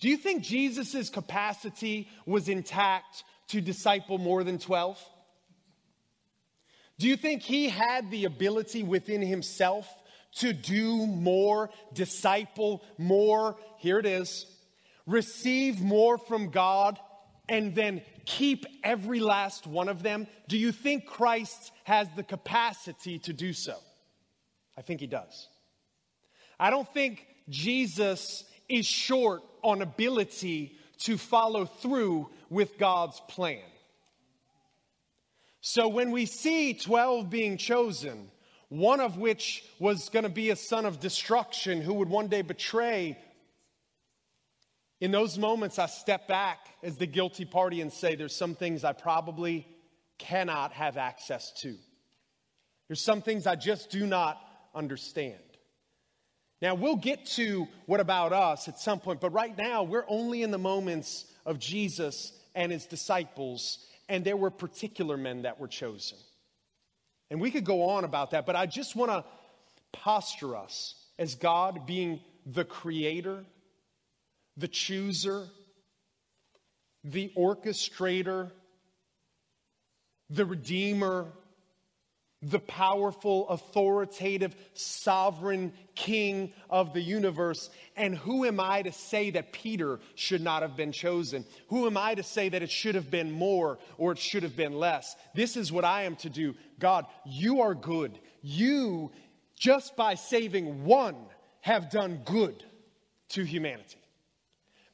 [0.00, 5.02] Do you think Jesus' capacity was intact to disciple more than 12?
[6.98, 9.88] Do you think he had the ability within himself
[10.36, 13.56] to do more, disciple more?
[13.78, 14.46] Here it is
[15.06, 16.98] receive more from God
[17.48, 20.26] and then keep every last one of them?
[20.48, 23.76] Do you think Christ has the capacity to do so?
[24.76, 25.48] I think he does.
[26.58, 33.62] I don't think Jesus is short on ability to follow through with God's plan.
[35.60, 38.30] So when we see 12 being chosen,
[38.68, 42.42] one of which was going to be a son of destruction who would one day
[42.42, 43.18] betray,
[45.00, 48.84] in those moments I step back as the guilty party and say, There's some things
[48.84, 49.66] I probably
[50.18, 51.76] cannot have access to.
[52.88, 54.40] There's some things I just do not
[54.74, 55.34] understand.
[56.62, 60.42] Now, we'll get to what about us at some point, but right now we're only
[60.42, 65.68] in the moments of Jesus and his disciples, and there were particular men that were
[65.68, 66.16] chosen.
[67.30, 69.24] And we could go on about that, but I just want to
[69.92, 73.44] posture us as God being the creator,
[74.56, 75.46] the chooser,
[77.04, 78.50] the orchestrator,
[80.30, 81.26] the redeemer,
[82.42, 87.70] the powerful, authoritative, sovereign king of the universe.
[87.96, 91.44] And who am I to say that Peter should not have been chosen?
[91.68, 94.56] Who am I to say that it should have been more or it should have
[94.56, 95.16] been less?
[95.34, 96.54] This is what I am to do.
[96.78, 98.18] God, you are good.
[98.42, 99.12] You,
[99.58, 101.16] just by saving one,
[101.62, 102.62] have done good
[103.30, 103.98] to humanity.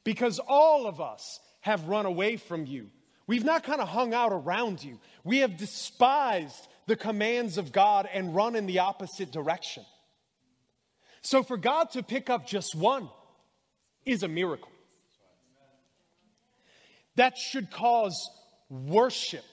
[0.05, 2.89] Because all of us have run away from you.
[3.27, 4.99] We've not kind of hung out around you.
[5.23, 9.83] We have despised the commands of God and run in the opposite direction.
[11.21, 13.09] So for God to pick up just one
[14.05, 14.69] is a miracle.
[17.15, 18.29] That should cause
[18.69, 19.45] worship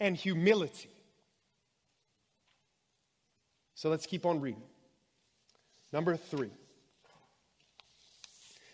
[0.00, 0.90] and humility.
[3.74, 4.62] So let's keep on reading.
[5.92, 6.50] Number three.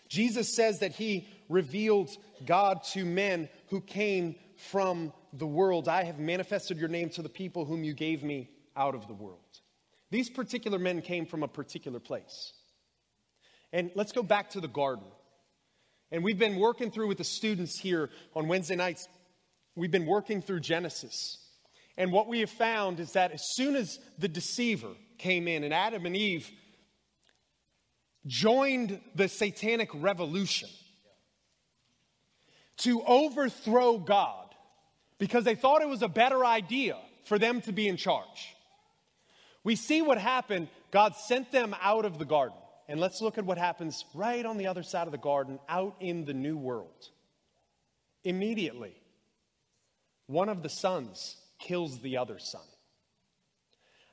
[0.08, 2.10] Jesus says that he revealed
[2.44, 5.88] God to men who came from the world.
[5.88, 9.14] I have manifested your name to the people whom you gave me out of the
[9.14, 9.38] world.
[10.10, 12.52] These particular men came from a particular place.
[13.72, 15.06] And let's go back to the garden.
[16.10, 19.08] And we've been working through with the students here on Wednesday nights,
[19.76, 21.38] we've been working through Genesis.
[21.96, 25.72] And what we have found is that as soon as the deceiver came in and
[25.72, 26.50] Adam and Eve
[28.26, 30.68] joined the satanic revolution
[32.78, 34.49] to overthrow God,
[35.20, 38.56] because they thought it was a better idea for them to be in charge.
[39.62, 40.68] We see what happened.
[40.90, 42.56] God sent them out of the garden.
[42.88, 45.94] And let's look at what happens right on the other side of the garden, out
[46.00, 47.10] in the new world.
[48.24, 48.96] Immediately,
[50.26, 52.62] one of the sons kills the other son.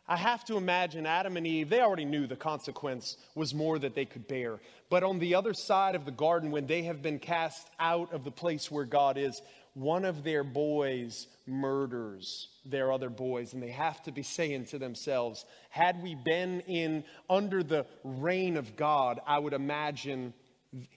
[0.10, 3.94] I have to imagine Adam and Eve, they already knew the consequence was more that
[3.94, 4.60] they could bear.
[4.90, 8.24] But on the other side of the garden, when they have been cast out of
[8.24, 9.42] the place where God is,
[9.78, 14.78] one of their boys murders their other boys and they have to be saying to
[14.78, 20.34] themselves had we been in under the reign of god i would imagine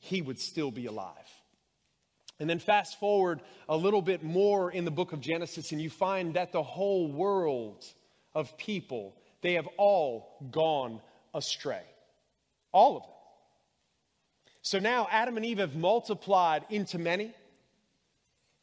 [0.00, 1.14] he would still be alive.
[2.38, 5.90] And then fast forward a little bit more in the book of genesis and you
[5.90, 7.84] find that the whole world
[8.34, 11.00] of people they have all gone
[11.34, 11.82] astray.
[12.72, 13.12] All of them.
[14.62, 17.34] So now adam and eve have multiplied into many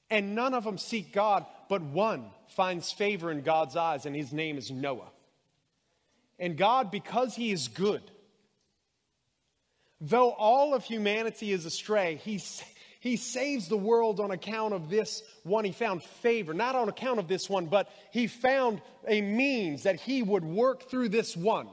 [0.09, 4.31] and none of them seek God, but one finds favor in God's eyes, and his
[4.31, 5.11] name is Noah.
[6.39, 8.01] And God, because he is good,
[9.99, 12.41] though all of humanity is astray, he,
[12.99, 15.65] he saves the world on account of this one.
[15.65, 19.99] He found favor, not on account of this one, but he found a means that
[19.99, 21.67] he would work through this one.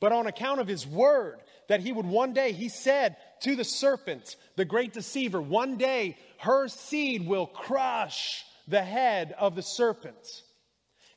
[0.00, 3.64] But on account of his word, that he would one day, he said to the
[3.64, 10.42] serpent, the great deceiver, one day her seed will crush the head of the serpent.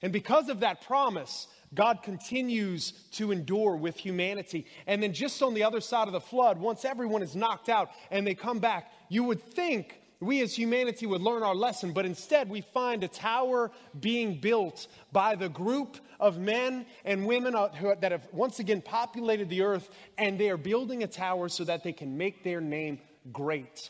[0.02, 4.66] And because of that promise, God continues to endure with humanity.
[4.86, 7.92] And then, just on the other side of the flood, once everyone is knocked out
[8.12, 12.06] and they come back, you would think we as humanity would learn our lesson, but
[12.06, 17.70] instead we find a tower being built by the group of men and women uh,
[18.02, 21.82] that have once again populated the earth, and they are building a tower so that
[21.82, 23.00] they can make their name
[23.32, 23.90] great.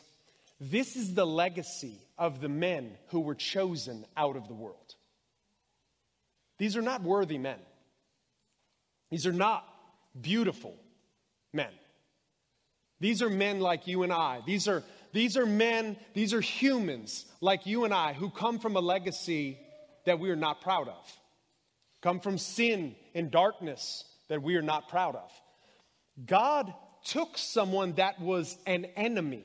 [0.60, 4.94] This is the legacy of the men who were chosen out of the world.
[6.58, 7.58] These are not worthy men.
[9.10, 9.66] These are not
[10.20, 10.76] beautiful
[11.52, 11.70] men.
[13.00, 14.40] These are men like you and I.
[14.46, 18.76] These are, these are men, these are humans like you and I who come from
[18.76, 19.58] a legacy
[20.06, 21.18] that we are not proud of,
[22.02, 25.30] come from sin and darkness that we are not proud of.
[26.24, 26.72] God
[27.04, 29.44] took someone that was an enemy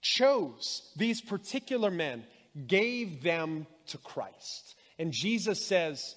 [0.00, 2.24] chose these particular men,
[2.66, 4.74] gave them to Christ.
[4.98, 6.14] And Jesus says,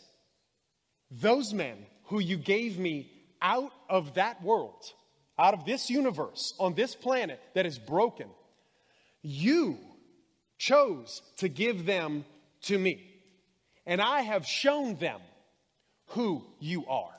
[1.11, 3.11] Those men who you gave me
[3.41, 4.83] out of that world,
[5.37, 8.27] out of this universe, on this planet that is broken,
[9.21, 9.77] you
[10.57, 12.25] chose to give them
[12.63, 13.05] to me,
[13.85, 15.21] and I have shown them
[16.07, 17.13] who you are.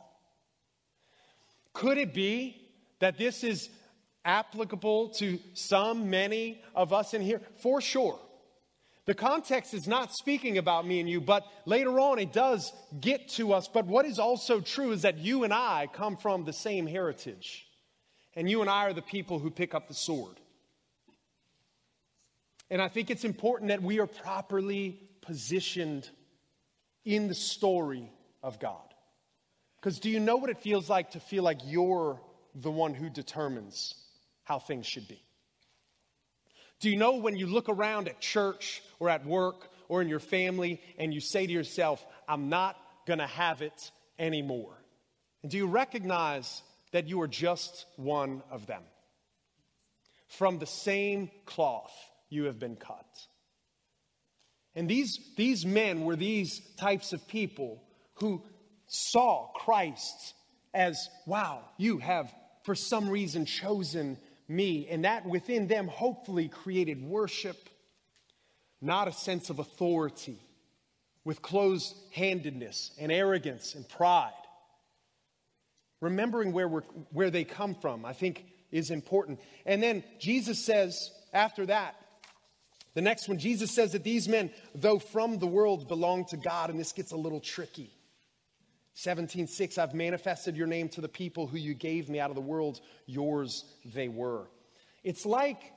[1.73, 2.61] Could it be
[2.99, 3.71] that this is
[4.25, 7.41] applicable to some, many of us in here?
[7.57, 8.18] For sure.
[9.07, 13.29] The context is not speaking about me and you, but later on it does get
[13.31, 13.66] to us.
[13.66, 17.66] But what is also true is that you and I come from the same heritage.
[18.37, 20.37] And you and I are the people who pick up the sword.
[22.71, 26.09] And I think it's important that we are properly positioned
[27.05, 28.12] in the story
[28.43, 28.95] of God.
[29.81, 32.21] Because do you know what it feels like to feel like you're
[32.55, 33.95] the one who determines
[34.51, 35.22] how things should be?
[36.80, 40.18] Do you know when you look around at church or at work or in your
[40.18, 42.76] family and you say to yourself, I'm not
[43.07, 44.74] going to have it anymore?
[45.44, 48.82] And do you recognize that you are just one of them?
[50.26, 51.92] From the same cloth
[52.28, 53.07] you have been cut.
[54.74, 57.84] And these, these men were these types of people
[58.14, 58.42] who
[58.88, 60.34] saw Christ
[60.74, 62.34] as, wow, you have
[62.64, 64.18] for some reason chosen
[64.51, 64.88] me.
[64.88, 67.57] And that within them hopefully created worship,
[68.80, 70.38] not a sense of authority
[71.24, 74.32] with closed handedness and arrogance and pride.
[76.01, 76.82] Remembering where, we're,
[77.12, 79.40] where they come from, I think, is important.
[79.66, 81.94] And then Jesus says, after that,
[82.94, 86.70] the next one, Jesus says that these men, though from the world, belong to God,
[86.70, 87.92] and this gets a little tricky.
[88.97, 92.43] 17:6 I've manifested your name to the people who you gave me out of the
[92.43, 94.49] world yours they were.
[95.03, 95.72] It's like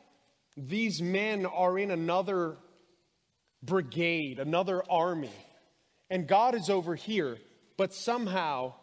[0.58, 2.58] these men are in another
[3.62, 5.32] brigade, another army.
[6.10, 7.38] And God is over here,
[7.78, 8.74] but somehow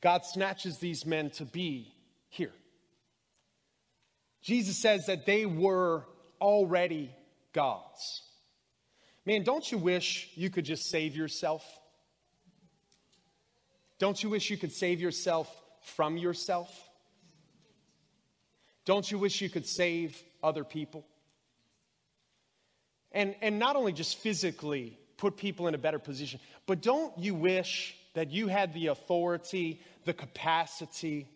[0.00, 1.94] God snatches these men to be
[2.28, 2.52] here.
[4.42, 6.04] Jesus says that they were
[6.40, 7.10] already
[7.52, 8.22] God's.
[9.24, 11.64] Man, don't you wish you could just save yourself?
[13.98, 15.50] Don't you wish you could save yourself
[15.82, 16.70] from yourself?
[18.84, 21.04] Don't you wish you could save other people?
[23.12, 27.34] And, and not only just physically put people in a better position, but don't you
[27.34, 31.28] wish that you had the authority, the capacity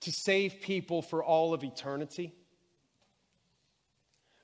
[0.00, 2.34] to save people for all of eternity?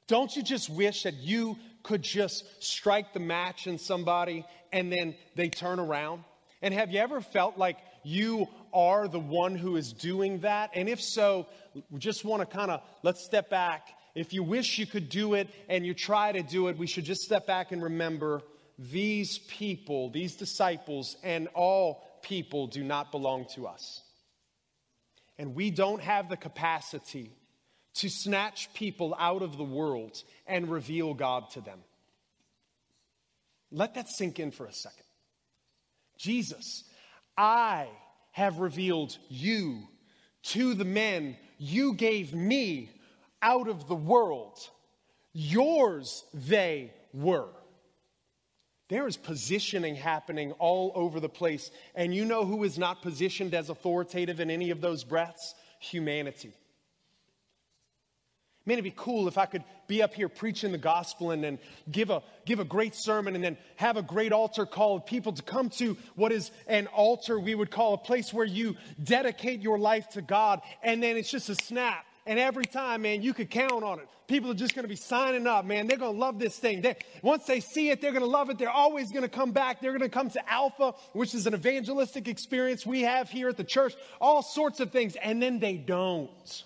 [0.07, 5.17] Don't you just wish that you could just strike the match in somebody and then
[5.35, 6.25] they turn around?
[6.65, 10.71] And have you ever felt like you are the one who is doing that?
[10.73, 11.47] And if so,
[11.91, 13.89] we just want to kind of let's step back.
[14.15, 17.05] If you wish you could do it and you try to do it, we should
[17.05, 18.41] just step back and remember
[18.79, 24.03] these people, these disciples, and all people do not belong to us.
[25.37, 27.31] And we don't have the capacity
[27.97, 31.81] to snatch people out of the world and reveal God to them.
[33.71, 35.04] Let that sink in for a second.
[36.17, 36.85] Jesus,
[37.37, 37.89] I
[38.33, 39.89] have revealed you
[40.45, 42.91] to the men you gave me
[43.41, 44.59] out of the world.
[45.33, 47.49] Yours they were.
[48.89, 51.71] There is positioning happening all over the place.
[51.95, 55.55] And you know who is not positioned as authoritative in any of those breaths?
[55.81, 56.53] Humanity.
[58.67, 61.59] Man, it'd be cool if I could be up here preaching the gospel and then
[61.91, 65.33] give a, give a great sermon and then have a great altar call of people
[65.33, 69.61] to come to what is an altar we would call a place where you dedicate
[69.61, 70.63] your life to God.
[70.83, 72.07] And then it's just a snap.
[72.27, 74.09] And every time, man, you could count on it.
[74.27, 75.87] People are just going to be signing up, man.
[75.87, 76.81] They're going to love this thing.
[76.81, 78.57] They, once they see it, they're going to love it.
[78.57, 79.83] They're always going to come back.
[79.83, 83.59] They're going to come to Alpha, which is an evangelistic experience we have here at
[83.59, 85.17] the church, all sorts of things.
[85.17, 86.65] And then they don't.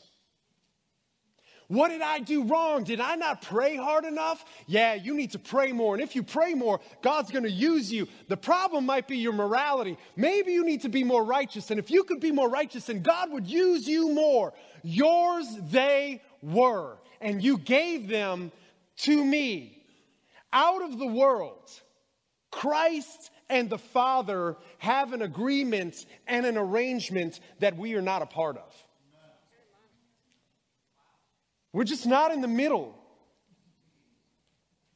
[1.69, 2.83] What did I do wrong?
[2.83, 4.43] Did I not pray hard enough?
[4.67, 5.95] Yeah, you need to pray more.
[5.95, 8.09] And if you pray more, God's going to use you.
[8.29, 9.99] The problem might be your morality.
[10.17, 11.71] Maybe you need to be more righteous.
[11.71, 14.55] And if you could be more righteous, then God would use you more.
[14.83, 18.51] Yours they were, and you gave them
[18.99, 19.83] to me.
[20.51, 21.71] Out of the world,
[22.51, 28.27] Christ and the Father have an agreement and an arrangement that we are not a
[28.27, 28.75] part of.
[31.73, 32.95] We're just not in the middle.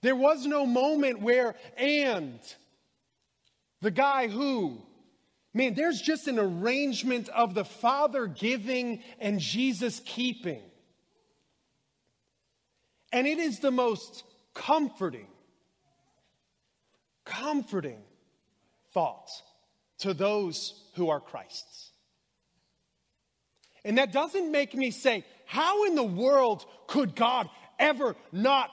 [0.01, 2.41] There was no moment where, and
[3.81, 4.83] the guy who,
[5.55, 10.63] man, there's just an arrangement of the Father giving and Jesus keeping.
[13.13, 15.29] And it is the most comforting,
[17.25, 18.01] comforting
[18.93, 19.29] thought
[19.99, 21.91] to those who are Christ's.
[23.85, 28.71] And that doesn't make me say, how in the world could God ever not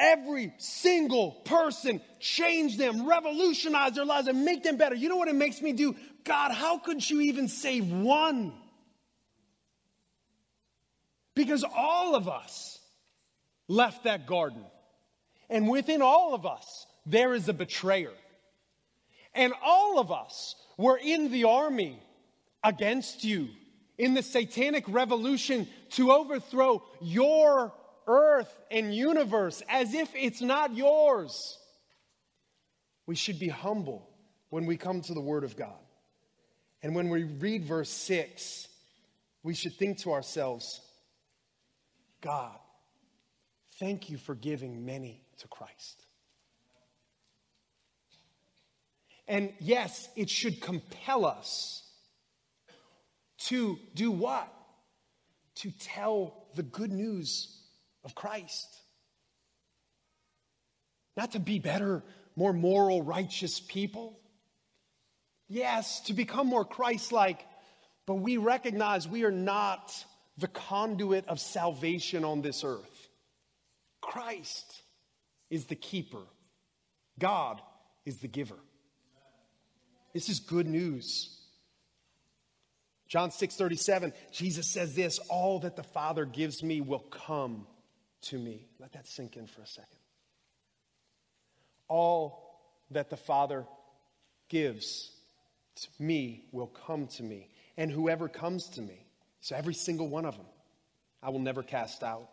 [0.00, 4.94] every single person, change them, revolutionize their lives, and make them better.
[4.94, 5.94] You know what it makes me do?
[6.24, 8.52] God, how could you even save one?
[11.34, 12.78] Because all of us
[13.68, 14.64] left that garden.
[15.48, 18.12] And within all of us, there is a betrayer.
[19.34, 22.02] And all of us were in the army
[22.64, 23.48] against you,
[24.00, 27.70] in the satanic revolution to overthrow your
[28.06, 31.58] earth and universe as if it's not yours.
[33.06, 34.08] We should be humble
[34.48, 35.78] when we come to the Word of God.
[36.82, 38.68] And when we read verse 6,
[39.42, 40.80] we should think to ourselves,
[42.22, 42.56] God,
[43.78, 46.06] thank you for giving many to Christ.
[49.28, 51.82] And yes, it should compel us
[53.40, 54.52] to do what?
[55.56, 57.60] To tell the good news
[58.04, 58.68] of Christ.
[61.16, 62.02] Not to be better,
[62.36, 64.18] more moral, righteous people.
[65.48, 67.44] Yes, to become more Christ like,
[68.06, 69.92] but we recognize we are not
[70.38, 73.08] the conduit of salvation on this earth.
[74.00, 74.82] Christ
[75.50, 76.22] is the keeper,
[77.18, 77.60] God
[78.06, 78.58] is the giver.
[80.14, 81.39] This is good news.
[83.10, 87.66] John 6 37, Jesus says this All that the Father gives me will come
[88.22, 88.68] to me.
[88.78, 89.98] Let that sink in for a second.
[91.88, 92.60] All
[92.92, 93.66] that the Father
[94.48, 95.10] gives
[95.74, 97.48] to me will come to me.
[97.76, 99.04] And whoever comes to me,
[99.40, 100.46] so every single one of them,
[101.20, 102.28] I will never cast out.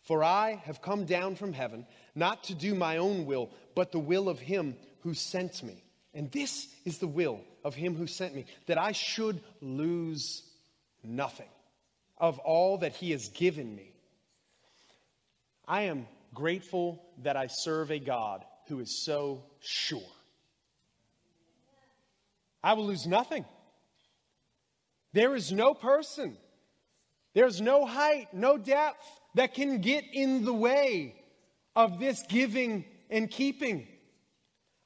[0.00, 3.98] For I have come down from heaven, not to do my own will, but the
[3.98, 5.83] will of him who sent me.
[6.14, 10.42] And this is the will of him who sent me, that I should lose
[11.02, 11.48] nothing
[12.18, 13.90] of all that he has given me.
[15.66, 20.00] I am grateful that I serve a God who is so sure.
[22.62, 23.44] I will lose nothing.
[25.12, 26.36] There is no person,
[27.34, 31.14] there's no height, no depth that can get in the way
[31.76, 33.86] of this giving and keeping.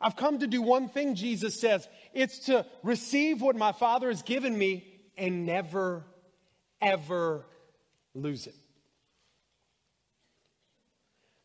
[0.00, 4.22] I've come to do one thing, Jesus says it's to receive what my Father has
[4.22, 4.84] given me
[5.16, 6.04] and never,
[6.80, 7.44] ever
[8.14, 8.54] lose it.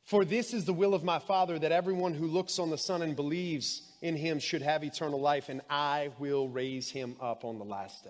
[0.04, 3.02] For this is the will of my Father, that everyone who looks on the Son
[3.02, 7.58] and believes in him should have eternal life, and I will raise him up on
[7.58, 8.10] the last day.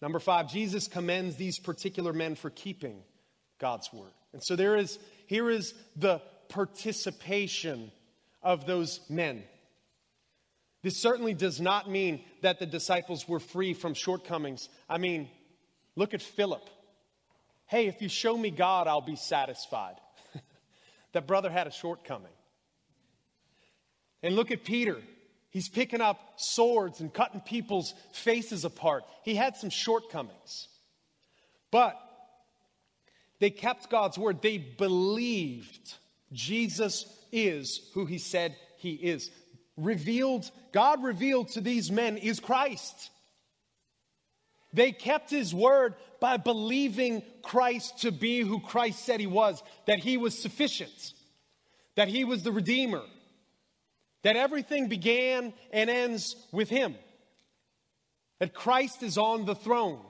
[0.00, 3.02] Number five, Jesus commends these particular men for keeping
[3.58, 4.12] God's word.
[4.32, 7.92] And so there is, here is the participation
[8.42, 9.42] of those men.
[10.82, 14.68] This certainly does not mean that the disciples were free from shortcomings.
[14.88, 15.28] I mean,
[15.94, 16.62] look at Philip.
[17.66, 19.96] Hey, if you show me God, I'll be satisfied.
[21.12, 22.32] that brother had a shortcoming.
[24.22, 24.96] And look at Peter.
[25.50, 29.04] He's picking up swords and cutting people's faces apart.
[29.22, 30.68] He had some shortcomings.
[31.70, 31.96] But
[33.38, 34.42] they kept God's word.
[34.42, 35.94] They believed
[36.32, 39.30] Jesus is who he said he is.
[39.76, 43.10] Revealed, God revealed to these men is Christ.
[44.72, 49.98] They kept his word by believing Christ to be who Christ said he was, that
[49.98, 51.12] he was sufficient,
[51.96, 53.02] that he was the Redeemer,
[54.22, 56.94] that everything began and ends with him,
[58.38, 60.00] that Christ is on the throne.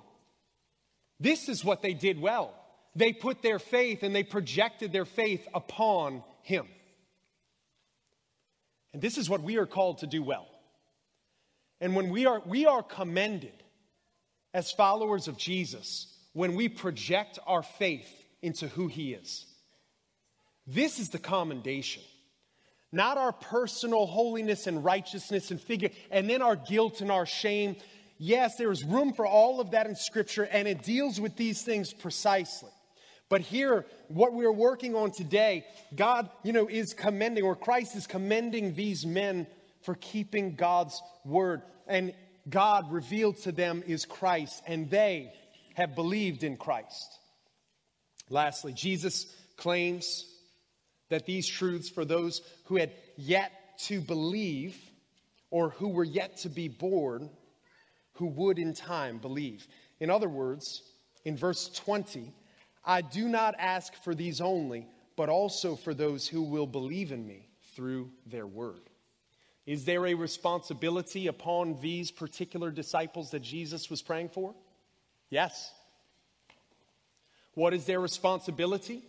[1.21, 2.55] This is what they did well.
[2.97, 6.67] They put their faith and they projected their faith upon him.
[8.93, 10.47] And this is what we are called to do well.
[11.81, 13.63] And when we are, we are commended
[14.53, 18.11] as followers of Jesus when we project our faith
[18.43, 19.47] into who he is.
[20.67, 22.03] This is the commendation.
[22.93, 27.77] Not our personal holiness and righteousness and figure, and then our guilt and our shame.
[28.19, 31.63] Yes, there is room for all of that in Scripture, and it deals with these
[31.63, 32.71] things precisely.
[33.31, 35.65] But here, what we're working on today,
[35.95, 39.47] God, you know, is commending, or Christ is commending these men
[39.83, 41.63] for keeping God's word.
[41.87, 42.13] And
[42.49, 45.33] God revealed to them is Christ, and they
[45.75, 47.19] have believed in Christ.
[48.29, 50.27] Lastly, Jesus claims
[51.09, 53.53] that these truths for those who had yet
[53.85, 54.77] to believe
[55.53, 57.31] or who were yet to be born,
[58.15, 59.69] who would in time believe.
[60.01, 60.83] In other words,
[61.25, 62.33] in verse 20,
[62.85, 67.27] I do not ask for these only, but also for those who will believe in
[67.27, 68.81] me through their word.
[69.67, 74.55] Is there a responsibility upon these particular disciples that Jesus was praying for?
[75.29, 75.73] Yes.
[77.55, 79.05] What is their responsibility?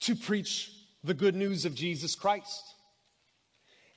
[0.00, 0.72] to preach
[1.04, 2.74] the good news of Jesus Christ.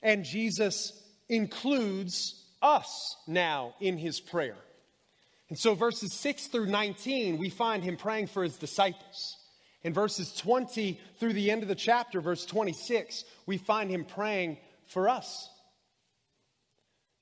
[0.02, 4.58] And Jesus includes us now in his prayer.
[5.54, 9.38] And so, verses 6 through 19, we find him praying for his disciples.
[9.84, 14.58] In verses 20 through the end of the chapter, verse 26, we find him praying
[14.88, 15.48] for us.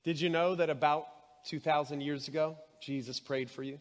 [0.02, 1.04] Did you know that about
[1.44, 3.78] 2,000 years ago, Jesus prayed for you?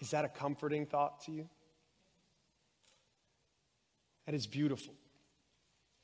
[0.00, 1.48] Is that a comforting thought to you?
[4.26, 4.94] That is beautiful.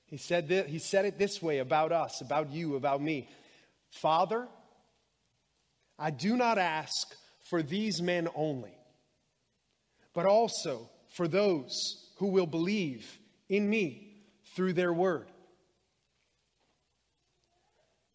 [0.06, 3.28] He said, he said it this way about us, about you, about me
[3.94, 4.48] Father,
[5.98, 7.14] I do not ask
[7.48, 8.76] for these men only,
[10.12, 11.70] but also for those
[12.16, 13.18] who will believe
[13.48, 14.16] in me
[14.54, 15.26] through their word.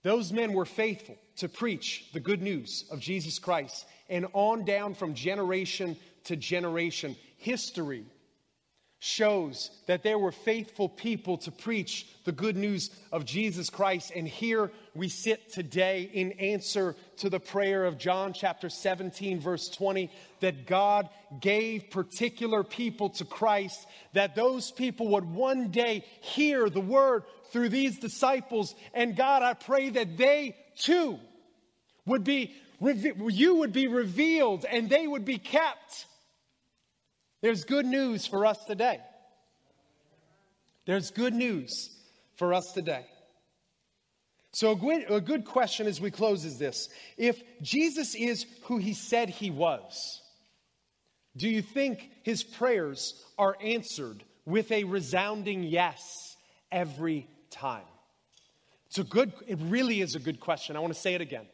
[0.03, 4.93] Those men were faithful to preach the good news of Jesus Christ, and on down
[4.93, 8.05] from generation to generation, history
[8.99, 14.11] shows that there were faithful people to preach the good news of Jesus Christ.
[14.13, 19.69] And here we sit today in answer to the prayer of John chapter 17, verse
[19.69, 21.07] 20, that God
[21.39, 27.69] gave particular people to Christ, that those people would one day hear the word through
[27.69, 28.75] these disciples.
[28.93, 31.19] And God, I pray that they too
[32.05, 36.05] would be, you would be revealed and they would be kept
[37.41, 38.99] there's good news for us today.
[40.85, 41.89] There's good news
[42.35, 43.05] for us today.
[44.51, 48.77] So, a good, a good question as we close is this If Jesus is who
[48.77, 50.21] he said he was,
[51.37, 56.01] do you think his prayers are answered with a resounding yes
[56.71, 57.85] every time?
[58.87, 60.75] It's a good, it really is a good question.
[60.75, 61.45] I want to say it again.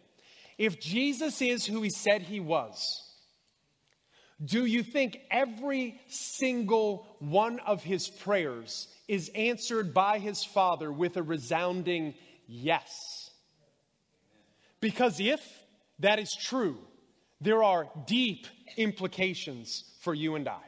[0.58, 3.05] If Jesus is who he said he was,
[4.44, 11.16] do you think every single one of his prayers is answered by his Father with
[11.16, 12.14] a resounding
[12.48, 13.32] yes?
[14.82, 15.42] Because if
[16.00, 16.78] that is true,
[17.40, 20.62] there are deep implications for you and I.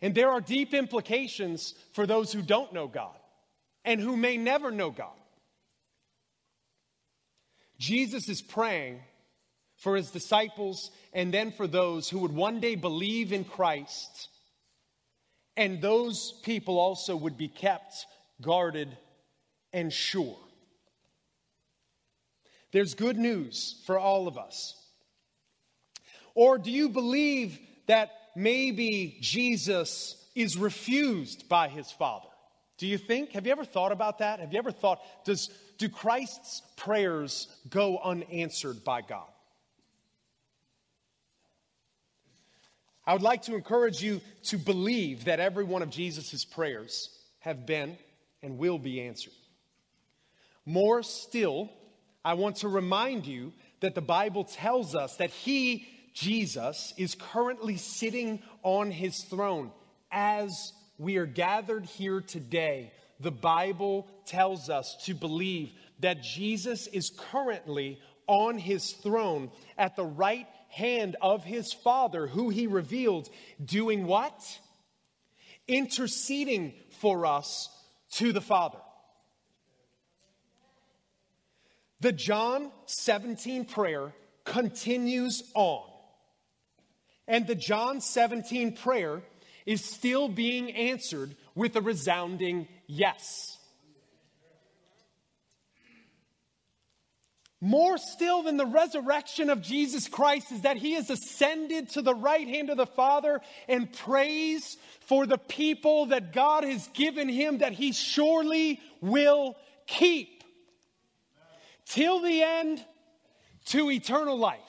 [0.00, 3.18] And there are deep implications for those who don't know God
[3.84, 5.10] and who may never know God.
[7.78, 9.00] Jesus is praying
[9.78, 14.28] for his disciples, and then for those who would one day believe in Christ.
[15.56, 18.06] And those people also would be kept
[18.40, 18.96] guarded
[19.72, 20.36] and sure.
[22.70, 24.74] There's good news for all of us.
[26.34, 32.28] Or do you believe that maybe Jesus is refused by his Father?
[32.76, 33.32] Do you think?
[33.32, 34.38] Have you ever thought about that?
[34.38, 39.26] Have you ever thought, does, do Christ's prayers go unanswered by God?
[43.08, 47.64] I would like to encourage you to believe that every one of Jesus' prayers have
[47.64, 47.96] been
[48.42, 49.32] and will be answered.
[50.66, 51.70] More still,
[52.22, 57.78] I want to remind you that the Bible tells us that He, Jesus, is currently
[57.78, 59.70] sitting on His throne
[60.12, 62.92] as we are gathered here today.
[63.20, 70.04] The Bible tells us to believe that Jesus is currently on His throne at the
[70.04, 73.28] right hand of his Father, who he revealed,
[73.64, 74.58] doing what?
[75.66, 77.68] Interceding for us
[78.12, 78.78] to the Father.
[82.00, 84.12] The John 17 prayer
[84.44, 85.84] continues on.
[87.26, 89.20] And the John 17 prayer
[89.66, 93.57] is still being answered with a resounding yes.
[97.60, 102.14] More still than the resurrection of Jesus Christ is that he has ascended to the
[102.14, 107.58] right hand of the Father and prays for the people that God has given him
[107.58, 109.56] that he surely will
[109.88, 110.44] keep
[111.86, 112.84] till the end
[113.66, 114.60] to eternal life.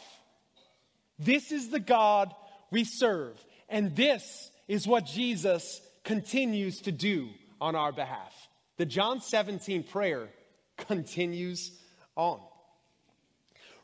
[1.19, 2.33] This is the God
[2.71, 7.29] we serve, and this is what Jesus continues to do
[7.61, 8.33] on our behalf.
[8.77, 10.29] The John 17 prayer
[10.77, 11.71] continues
[12.15, 12.39] on.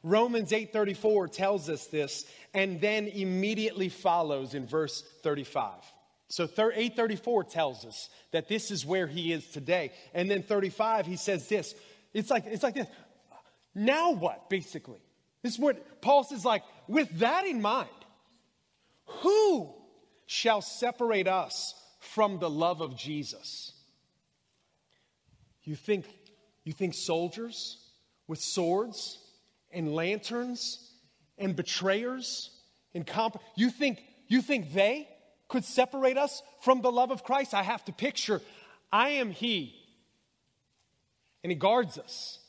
[0.06, 5.74] Romans 8:34 tells us this and then immediately follows in verse 35.
[6.28, 9.92] So 834 tells us that this is where he is today.
[10.14, 11.74] And then 35 he says this.
[12.14, 12.88] It's like it's like this.
[13.74, 15.00] Now what basically?
[15.42, 17.90] This is what Paul says like with that in mind,
[19.06, 19.74] who
[20.28, 23.72] shall separate us from the love of Jesus?
[25.64, 26.06] You think
[26.64, 27.80] you think soldiers
[28.28, 29.18] with swords
[29.76, 30.92] and lanterns
[31.38, 32.50] and betrayers
[32.96, 35.08] and comp- you think you think they
[35.48, 37.54] could separate us from the love of Christ?
[37.54, 38.42] I have to picture
[38.92, 39.76] I am he
[41.44, 42.40] and he guards us.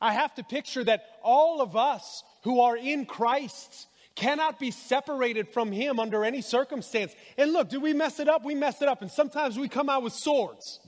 [0.00, 5.48] I have to picture that all of us who are in Christ cannot be separated
[5.48, 7.14] from him under any circumstance.
[7.36, 8.44] And look, do we mess it up?
[8.44, 9.02] We mess it up.
[9.02, 10.80] And sometimes we come out with swords.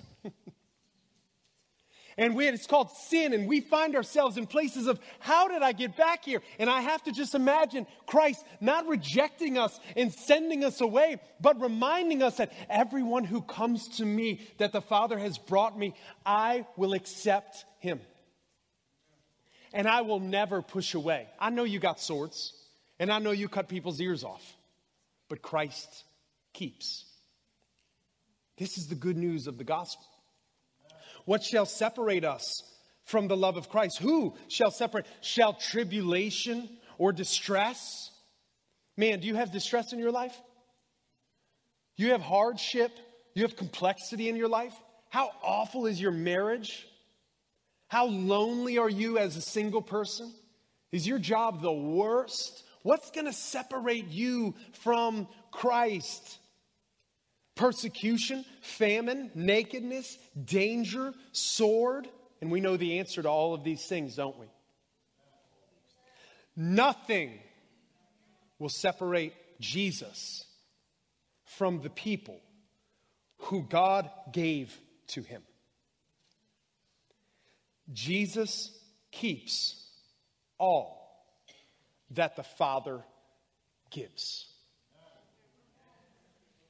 [2.18, 5.70] And we, it's called sin, and we find ourselves in places of, how did I
[5.70, 6.42] get back here?
[6.58, 11.60] And I have to just imagine Christ not rejecting us and sending us away, but
[11.60, 15.94] reminding us that everyone who comes to me, that the Father has brought me,
[16.26, 18.00] I will accept him.
[19.72, 21.28] And I will never push away.
[21.38, 22.52] I know you got swords,
[22.98, 24.42] and I know you cut people's ears off,
[25.28, 26.02] but Christ
[26.52, 27.04] keeps.
[28.56, 30.04] This is the good news of the gospel.
[31.28, 32.62] What shall separate us
[33.04, 33.98] from the love of Christ?
[33.98, 35.04] Who shall separate?
[35.20, 38.10] Shall tribulation or distress?
[38.96, 40.34] Man, do you have distress in your life?
[41.98, 42.92] You have hardship?
[43.34, 44.72] You have complexity in your life?
[45.10, 46.86] How awful is your marriage?
[47.88, 50.32] How lonely are you as a single person?
[50.92, 52.62] Is your job the worst?
[52.84, 56.38] What's going to separate you from Christ?
[57.58, 62.08] Persecution, famine, nakedness, danger, sword.
[62.40, 64.46] And we know the answer to all of these things, don't we?
[66.56, 67.40] Nothing
[68.60, 70.46] will separate Jesus
[71.44, 72.40] from the people
[73.38, 74.76] who God gave
[75.08, 75.42] to him.
[77.92, 78.70] Jesus
[79.10, 79.84] keeps
[80.58, 81.26] all
[82.12, 83.02] that the Father
[83.90, 84.46] gives.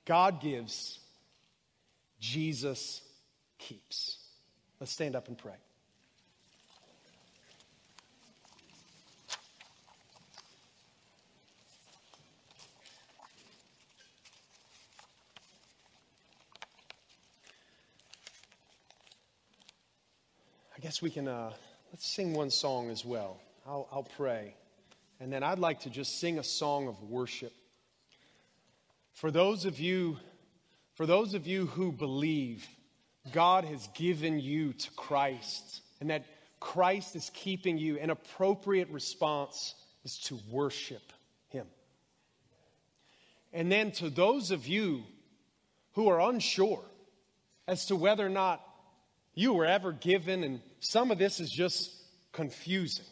[0.08, 1.00] God gives,
[2.18, 3.02] Jesus
[3.58, 4.16] keeps.
[4.80, 5.52] Let's stand up and pray.
[20.74, 21.52] I guess we can, uh,
[21.92, 23.38] let's sing one song as well.
[23.66, 24.54] I'll, I'll pray.
[25.20, 27.52] And then I'd like to just sing a song of worship.
[29.18, 30.16] For those of you,
[30.94, 32.64] for those of you who believe
[33.32, 36.24] God has given you to Christ and that
[36.60, 41.02] Christ is keeping you, an appropriate response is to worship
[41.48, 41.66] Him.
[43.52, 45.02] And then to those of you
[45.94, 46.84] who are unsure
[47.66, 48.64] as to whether or not
[49.34, 51.90] you were ever given, and some of this is just
[52.30, 53.04] confusing.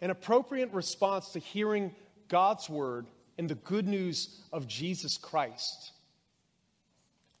[0.00, 1.94] An appropriate response to hearing
[2.28, 3.04] God's word
[3.38, 5.92] and the good news of Jesus Christ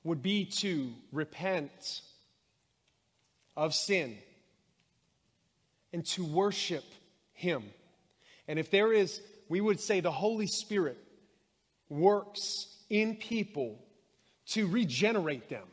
[0.04, 2.02] would be to repent
[3.56, 4.16] of sin
[5.92, 6.84] and to worship
[7.32, 7.64] Him.
[8.46, 10.98] And if there is, we would say the Holy Spirit
[11.88, 13.84] works in people
[14.46, 15.66] to regenerate them,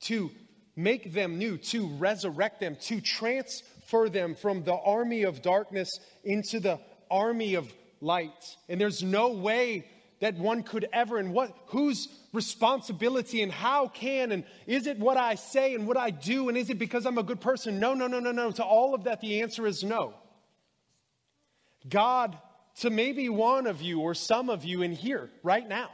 [0.00, 0.30] to
[0.74, 5.88] make them new, to resurrect them, to transfer them from the army of darkness
[6.24, 8.56] into the army of light.
[8.68, 9.86] And there's no way
[10.20, 15.16] that one could ever and what whose responsibility and how can and is it what
[15.16, 17.80] I say and what I do and is it because I'm a good person?
[17.80, 18.50] No, no, no, no, no.
[18.52, 20.14] To all of that the answer is no.
[21.88, 22.36] God
[22.80, 25.90] to maybe one of you or some of you in here right now.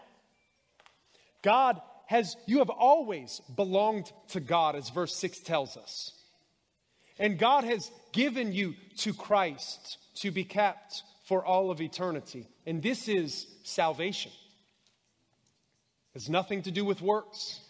[1.42, 6.12] God has you have always belonged to God as verse 6 tells us.
[7.18, 12.48] And God has given you to Christ to be kept for all of eternity.
[12.66, 14.30] And this is salvation.
[16.14, 17.60] It has nothing to do with works,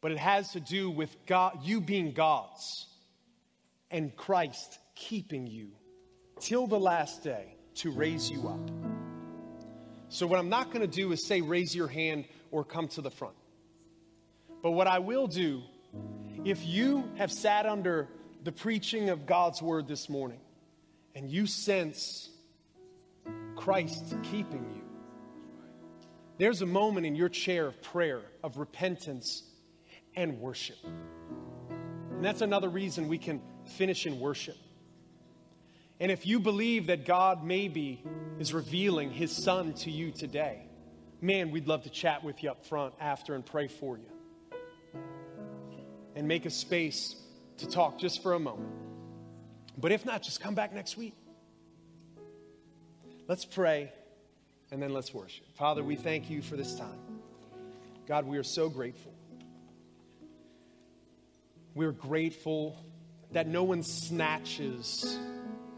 [0.00, 2.86] but it has to do with God, you being God's
[3.90, 5.68] and Christ keeping you
[6.40, 8.70] till the last day to raise you up.
[10.08, 13.00] So, what I'm not going to do is say, raise your hand or come to
[13.00, 13.36] the front.
[14.62, 15.62] But what I will do,
[16.44, 18.08] if you have sat under
[18.42, 20.40] the preaching of God's word this morning
[21.14, 22.30] and you sense
[23.56, 24.82] Christ keeping you.
[26.38, 29.42] There's a moment in your chair of prayer, of repentance,
[30.14, 30.76] and worship.
[30.84, 34.56] And that's another reason we can finish in worship.
[35.98, 38.02] And if you believe that God maybe
[38.38, 40.66] is revealing His Son to you today,
[41.22, 45.00] man, we'd love to chat with you up front after and pray for you.
[46.14, 47.16] And make a space
[47.58, 48.72] to talk just for a moment.
[49.78, 51.14] But if not, just come back next week.
[53.28, 53.92] Let's pray
[54.70, 55.44] and then let's worship.
[55.56, 56.98] Father, we thank you for this time.
[58.06, 59.12] God, we are so grateful.
[61.74, 62.76] We're grateful
[63.32, 65.18] that no one snatches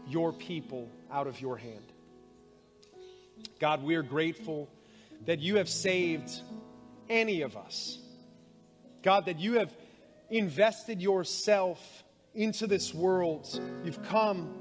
[0.07, 1.91] your people out of your hand.
[3.59, 4.69] God, we are grateful
[5.25, 6.31] that you have saved
[7.09, 7.97] any of us.
[9.01, 9.73] God, that you have
[10.29, 12.03] invested yourself
[12.35, 13.59] into this world.
[13.83, 14.53] You've come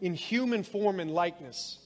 [0.00, 1.78] in human form and likeness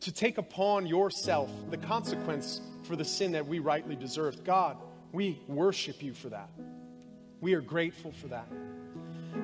[0.00, 4.44] to take upon yourself the consequence for the sin that we rightly deserved.
[4.44, 4.76] God,
[5.12, 6.50] we worship you for that.
[7.40, 8.46] We are grateful for that.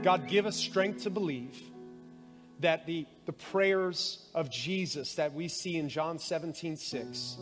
[0.02, 1.60] God, give us strength to believe
[2.60, 7.36] that the, the prayers of Jesus that we see in John 17 6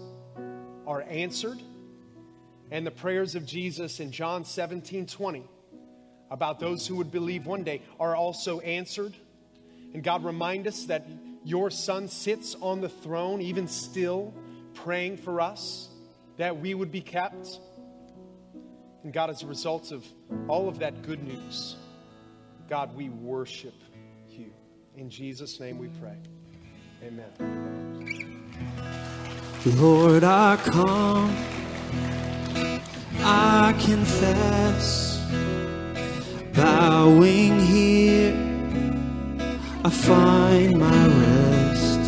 [0.87, 1.61] are answered,
[2.71, 5.45] and the prayers of Jesus in John 17 20
[6.31, 9.15] about those who would believe one day are also answered.
[9.95, 11.07] And God, remind us that
[11.45, 14.35] your Son sits on the throne, even still,
[14.75, 15.89] praying for us,
[16.37, 17.59] that we would be kept.
[19.03, 20.05] And God, as a result of
[20.49, 21.77] all of that good news,
[22.69, 23.75] God, we worship
[24.29, 24.53] you.
[24.97, 26.19] In Jesus' name we pray.
[27.03, 27.33] Amen.
[29.67, 31.37] Lord, I come,
[33.23, 35.19] I confess,
[36.55, 38.20] bowing here,
[39.83, 42.01] I find my rest,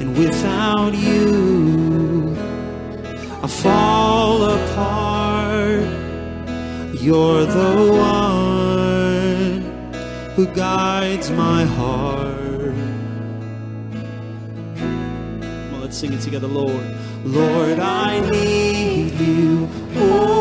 [0.00, 2.36] and without you,
[3.42, 5.82] I fall apart.
[7.02, 9.62] You're the one
[10.36, 12.74] who guides my heart.
[15.72, 16.86] On, let's sing it together, Lord.
[17.24, 19.68] Lord, I need you.
[19.96, 20.33] Oh,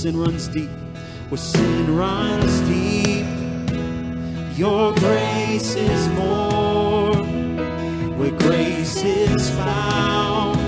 [0.00, 0.70] sin runs deep,
[1.28, 3.26] where sin runs deep,
[4.56, 7.14] your grace is more.
[8.16, 10.58] Where grace is found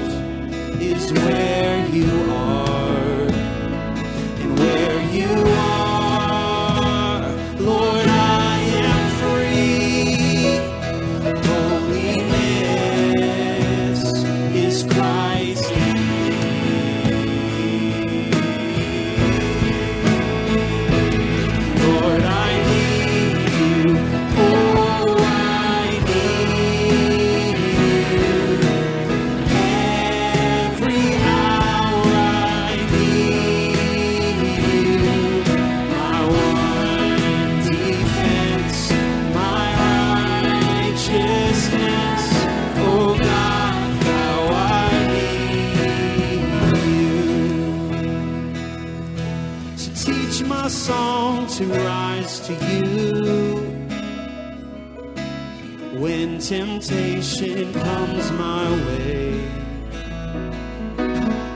[0.83, 2.82] is where you are.
[56.83, 59.39] Temptation comes my way.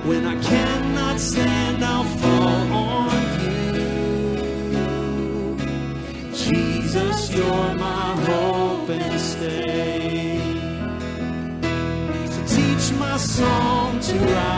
[0.04, 3.10] When I cannot stand, I'll fall on
[3.42, 3.62] you.
[6.32, 10.38] Jesus, you're my hope and stay.
[12.30, 14.55] So teach my song to rise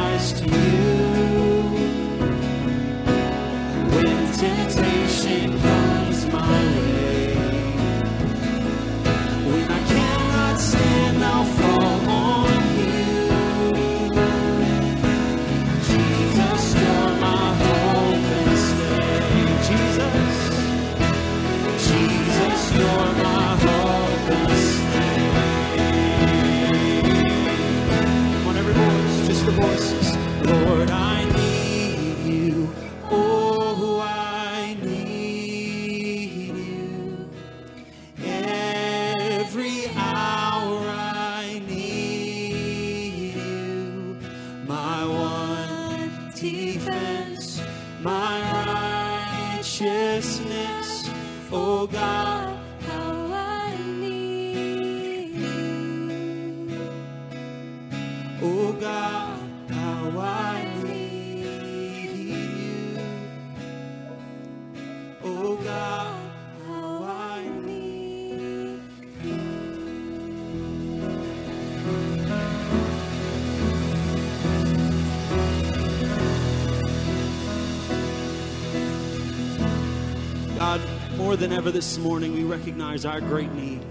[81.59, 83.85] ever this morning, we recognize our great need.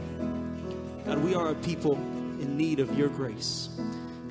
[1.06, 3.68] God, we are a people in need of your grace.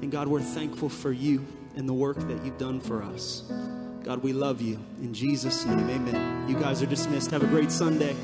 [0.01, 1.45] And God, we're thankful for you
[1.77, 3.43] and the work that you've done for us.
[4.05, 4.81] God, we love you.
[5.03, 6.49] In Jesus' name, amen.
[6.49, 7.31] You guys are dismissed.
[7.31, 8.17] Have a great Sunday.